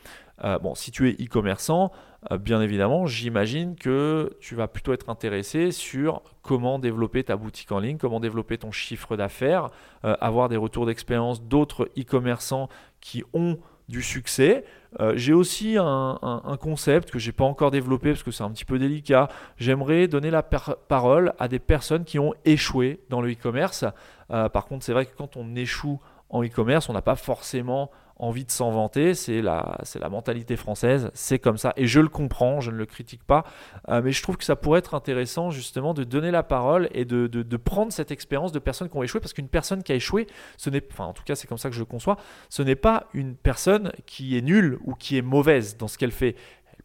Euh, 0.43 0.59
bon, 0.59 0.75
si 0.75 0.91
tu 0.91 1.09
es 1.09 1.13
e-commerçant, 1.13 1.91
euh, 2.31 2.37
bien 2.37 2.61
évidemment, 2.61 3.07
j'imagine 3.07 3.75
que 3.75 4.37
tu 4.39 4.55
vas 4.55 4.67
plutôt 4.67 4.93
être 4.93 5.09
intéressé 5.09 5.71
sur 5.71 6.21
comment 6.41 6.77
développer 6.77 7.23
ta 7.23 7.35
boutique 7.35 7.71
en 7.71 7.79
ligne, 7.79 7.97
comment 7.97 8.19
développer 8.19 8.57
ton 8.57 8.71
chiffre 8.71 9.17
d'affaires, 9.17 9.69
avoir 10.03 10.47
des 10.47 10.57
retours 10.57 10.85
d'expérience 10.85 11.41
d'autres 11.41 11.89
e-commerçants 11.97 12.69
qui 13.01 13.23
ont 13.33 13.57
du 13.89 14.01
succès. 14.01 14.65
Euh, 14.99 15.13
j'ai 15.15 15.33
aussi 15.33 15.77
un, 15.77 16.57
concept 16.59 17.11
que 17.11 17.19
j'ai 17.19 17.31
pas 17.31 17.43
encore 17.43 17.71
développé 17.71 18.11
parce 18.11 18.23
que 18.23 18.31
c'est 18.31 18.43
un 18.43 18.51
petit 18.51 18.65
peu 18.65 18.79
délicat. 18.79 19.29
J'aimerais 19.57 20.07
donner 20.07 20.31
la 20.31 20.43
parole 20.43 21.33
à 21.39 21.47
des 21.47 21.59
personnes 21.59 22.03
qui 22.03 22.19
ont 22.19 22.33
échoué 22.45 22.99
dans 23.09 23.21
le 23.21 23.31
e-commerce. 23.31 23.85
Euh, 24.31 24.49
par 24.49 24.65
contre, 24.65 24.83
c'est 24.83 24.93
vrai 24.93 25.05
que 25.05 25.15
quand 25.15 25.37
on 25.37 25.55
échoue 25.55 25.99
en 26.29 26.43
e-commerce, 26.43 26.89
on 26.89 26.93
n'a 26.93 27.01
pas 27.01 27.15
forcément 27.15 27.91
envie 28.19 28.45
de 28.45 28.51
s'en 28.51 28.71
vanter, 28.71 29.13
c'est 29.13 29.41
la, 29.41 29.77
c'est 29.83 29.99
la 29.99 30.09
mentalité 30.09 30.55
française, 30.55 31.11
c'est 31.13 31.39
comme 31.39 31.57
ça, 31.57 31.73
et 31.77 31.87
je 31.87 31.99
le 31.99 32.09
comprends, 32.09 32.61
je 32.61 32.71
ne 32.71 32.77
le 32.77 32.85
critique 32.85 33.23
pas, 33.23 33.43
euh, 33.89 34.01
mais 34.03 34.11
je 34.11 34.21
trouve 34.23 34.37
que 34.37 34.43
ça 34.43 34.55
pourrait 34.55 34.79
être 34.79 34.95
intéressant 34.95 35.51
justement 35.51 35.93
de 35.93 36.03
donner 36.03 36.31
la 36.31 36.43
parole 36.43 36.89
et 36.93 37.05
de, 37.05 37.27
de, 37.27 37.57
prendre 37.57 37.91
cette 37.91 38.11
expérience 38.11 38.51
de 38.51 38.59
personnes 38.59 38.89
qui 38.89 38.97
ont 38.97 39.03
échoué, 39.03 39.19
parce 39.19 39.33
qu'une 39.33 39.49
personne 39.49 39.83
qui 39.83 39.91
a 39.91 39.95
échoué, 39.95 40.27
ce 40.57 40.69
n'est, 40.69 40.83
enfin 40.91 41.05
en 41.05 41.13
tout 41.13 41.23
cas 41.23 41.35
c'est 41.35 41.47
comme 41.47 41.57
ça 41.57 41.69
que 41.69 41.75
je 41.75 41.79
le 41.79 41.85
conçois, 41.85 42.17
ce 42.49 42.61
n'est 42.61 42.75
pas 42.75 43.07
une 43.13 43.35
personne 43.35 43.91
qui 44.05 44.37
est 44.37 44.41
nulle 44.41 44.79
ou 44.85 44.93
qui 44.93 45.17
est 45.17 45.21
mauvaise 45.21 45.77
dans 45.77 45.87
ce 45.87 45.97
qu'elle 45.97 46.11
fait, 46.11 46.35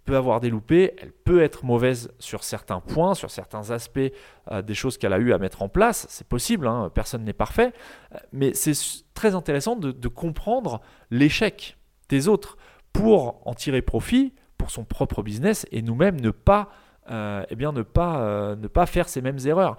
peut 0.04 0.16
avoir 0.16 0.40
des 0.40 0.50
loupés, 0.50 0.94
elle 0.98 1.12
peut 1.12 1.42
être 1.42 1.64
mauvaise 1.64 2.12
sur 2.18 2.42
certains 2.42 2.80
points, 2.80 3.14
sur 3.14 3.30
certains 3.30 3.70
aspects 3.70 4.00
euh, 4.50 4.62
des 4.62 4.74
choses 4.74 4.98
qu'elle 4.98 5.12
a 5.12 5.18
eu 5.18 5.32
à 5.32 5.38
mettre 5.38 5.62
en 5.62 5.68
place. 5.68 6.06
C'est 6.08 6.26
possible, 6.26 6.66
hein, 6.66 6.90
personne 6.92 7.24
n'est 7.24 7.32
parfait, 7.32 7.72
euh, 8.14 8.18
mais 8.32 8.54
c'est 8.54 8.74
très 9.14 9.34
intéressant 9.34 9.76
de, 9.76 9.92
de 9.92 10.08
comprendre 10.08 10.80
l'échec 11.10 11.76
des 12.08 12.28
autres 12.28 12.56
pour 12.92 13.46
en 13.46 13.54
tirer 13.54 13.82
profit 13.82 14.34
pour 14.58 14.70
son 14.70 14.84
propre 14.84 15.22
business 15.22 15.66
et 15.72 15.82
nous-mêmes 15.82 16.20
ne 16.20 16.30
pas 16.30 16.70
euh, 17.10 17.44
eh 17.50 17.56
bien 17.56 17.72
ne 17.72 17.82
pas, 17.82 18.20
euh, 18.20 18.54
ne 18.54 18.68
pas 18.68 18.86
faire 18.86 19.08
ces 19.08 19.22
mêmes 19.22 19.38
erreurs. 19.44 19.76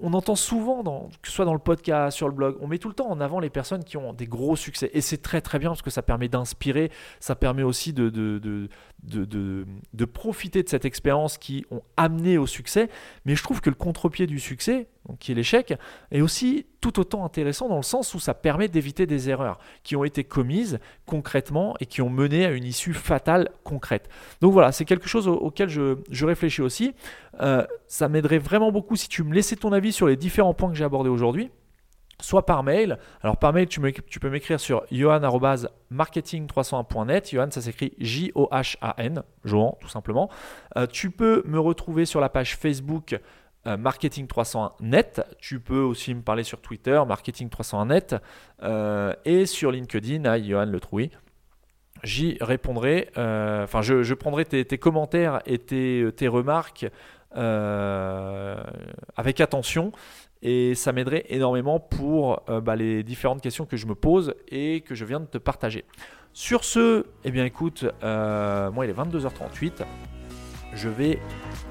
On, 0.00 0.12
entend 0.12 0.36
souvent, 0.36 1.08
que 1.20 1.28
ce 1.28 1.34
soit 1.34 1.44
dans 1.44 1.54
le 1.54 1.58
podcast, 1.58 2.16
sur 2.16 2.28
le 2.28 2.34
blog, 2.34 2.56
on 2.60 2.68
met 2.68 2.78
tout 2.78 2.88
le 2.88 2.94
temps 2.94 3.10
en 3.10 3.20
avant 3.20 3.40
les 3.40 3.50
personnes 3.50 3.82
qui 3.82 3.96
ont 3.96 4.12
des 4.12 4.26
gros 4.26 4.54
succès. 4.54 4.90
Et 4.94 5.00
c'est 5.00 5.20
très 5.20 5.40
très 5.40 5.58
bien 5.58 5.70
parce 5.70 5.82
que 5.82 5.90
ça 5.90 6.02
permet 6.02 6.28
d'inspirer, 6.28 6.92
ça 7.18 7.34
permet 7.34 7.64
aussi 7.64 7.92
de, 7.92 8.10
de, 8.10 8.38
de, 8.38 8.68
de, 9.02 9.66
de 9.92 10.04
profiter 10.04 10.62
de 10.62 10.68
cette 10.68 10.84
expérience 10.84 11.36
qui 11.36 11.66
ont 11.72 11.82
amené 11.96 12.38
au 12.38 12.46
succès. 12.46 12.88
Mais 13.24 13.34
je 13.34 13.42
trouve 13.42 13.60
que 13.60 13.70
le 13.70 13.76
contre-pied 13.76 14.28
du 14.28 14.38
succès, 14.38 14.88
donc 15.08 15.18
qui 15.18 15.32
est 15.32 15.34
l'échec, 15.34 15.74
est 16.12 16.20
aussi 16.20 16.66
tout 16.82 17.00
autant 17.00 17.24
intéressant 17.24 17.68
dans 17.68 17.76
le 17.76 17.82
sens 17.82 18.12
où 18.12 18.18
ça 18.18 18.34
permet 18.34 18.68
d'éviter 18.68 19.06
des 19.06 19.30
erreurs 19.30 19.58
qui 19.84 19.96
ont 19.96 20.04
été 20.04 20.24
commises 20.24 20.80
concrètement 21.06 21.74
et 21.80 21.86
qui 21.86 22.02
ont 22.02 22.10
mené 22.10 22.44
à 22.44 22.50
une 22.50 22.64
issue 22.64 22.92
fatale 22.92 23.48
concrète. 23.64 24.10
Donc 24.42 24.52
voilà, 24.52 24.72
c'est 24.72 24.84
quelque 24.84 25.08
chose 25.08 25.28
auquel 25.28 25.68
je, 25.68 26.24
réfléchis 26.24 26.60
aussi. 26.60 26.92
Euh, 27.40 27.64
ça 27.86 28.08
m'aiderait 28.08 28.38
vraiment 28.38 28.72
beaucoup 28.72 28.96
si 28.96 29.08
tu 29.08 29.22
me 29.22 29.32
laissais 29.32 29.54
ton 29.56 29.72
avis 29.72 29.92
sur 29.92 30.08
les 30.08 30.16
différents 30.16 30.54
points 30.54 30.70
que 30.70 30.76
j'ai 30.76 30.84
abordés 30.84 31.08
aujourd'hui 31.08 31.50
soit 32.20 32.44
par 32.46 32.62
mail. 32.62 32.98
Alors 33.22 33.36
par 33.36 33.52
mail, 33.52 33.66
tu, 33.66 33.80
peux 33.80 34.30
m'écrire 34.30 34.60
sur 34.60 34.84
johan.marketing301.net. 34.92 37.30
Johan, 37.32 37.48
ça 37.50 37.60
s'écrit 37.60 37.94
J-O-H-A-N, 37.98 39.24
Johan, 39.44 39.76
tout 39.80 39.88
simplement. 39.88 40.30
Euh, 40.76 40.86
tu 40.86 41.10
peux 41.10 41.42
me 41.46 41.58
retrouver 41.58 42.04
sur 42.04 42.20
la 42.20 42.28
page 42.28 42.56
Facebook 42.56 43.18
euh, 43.66 43.76
Marketing301net. 43.76 45.24
Tu 45.38 45.60
peux 45.60 45.80
aussi 45.80 46.14
me 46.14 46.22
parler 46.22 46.42
sur 46.42 46.60
Twitter, 46.60 47.00
Marketing301net, 47.06 48.18
euh, 48.62 49.14
et 49.24 49.46
sur 49.46 49.70
LinkedIn 49.70 50.24
à 50.24 50.40
Johan 50.40 50.66
Le 50.66 50.80
Trouy. 50.80 51.10
J'y 52.02 52.36
répondrai, 52.40 53.10
euh, 53.16 53.62
enfin 53.62 53.80
je, 53.82 54.14
prendrai 54.14 54.44
tes, 54.44 54.78
commentaires 54.78 55.40
et 55.46 55.58
tes, 55.58 56.28
remarques 56.28 56.86
avec 59.16 59.40
attention 59.40 59.92
et 60.42 60.74
ça 60.74 60.92
m'aiderait 60.92 61.24
énormément 61.28 61.78
pour 61.78 62.42
bah, 62.62 62.74
les 62.74 63.04
différentes 63.04 63.40
questions 63.40 63.64
que 63.66 63.76
je 63.76 63.86
me 63.86 63.94
pose 63.94 64.34
et 64.48 64.80
que 64.80 64.96
je 64.96 65.04
viens 65.04 65.20
de 65.20 65.26
te 65.26 65.38
partager. 65.38 65.84
Sur 66.32 66.64
ce, 66.64 67.06
eh 67.22 67.30
bien 67.30 67.44
écoute, 67.44 67.84
moi 68.02 68.84
il 68.84 68.90
est 68.90 68.98
22h38, 68.98 69.84
je 70.74 70.88
vais 70.88 71.18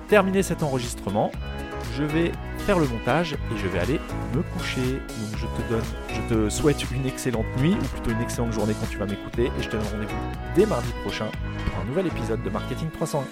terminer 0.08 0.44
cet 0.44 0.64
enregistrement 0.64 1.32
je 1.96 2.04
vais 2.04 2.32
faire 2.60 2.80
le 2.80 2.88
montage 2.88 3.34
et 3.34 3.58
je 3.58 3.68
vais 3.68 3.80
aller 3.80 4.00
me 4.36 4.42
coucher. 4.42 4.82
Donc 4.82 5.38
je 5.38 5.46
te 5.46 5.70
donne, 5.70 5.84
je 6.10 6.34
te 6.34 6.50
souhaite 6.50 6.84
une 6.92 7.06
excellente 7.06 7.46
nuit 7.58 7.74
ou 7.74 7.88
plutôt 7.88 8.12
une 8.12 8.22
excellente 8.22 8.54
journée 8.54 8.74
quand 8.80 8.88
tu 8.88 8.98
vas 8.98 9.06
m'écouter 9.06 9.46
et 9.46 9.62
je 9.62 9.70
te 9.70 9.76
donne 9.76 9.86
rendez-vous 9.92 10.16
dès 10.56 10.66
mardi 10.66 10.92
prochain 11.04 11.28
pour 11.66 11.82
un 11.82 11.86
nouvel 11.86 12.08
épisode 12.08 12.42
de 12.44 12.50
Marketing 12.50 12.90
301. 12.92 13.24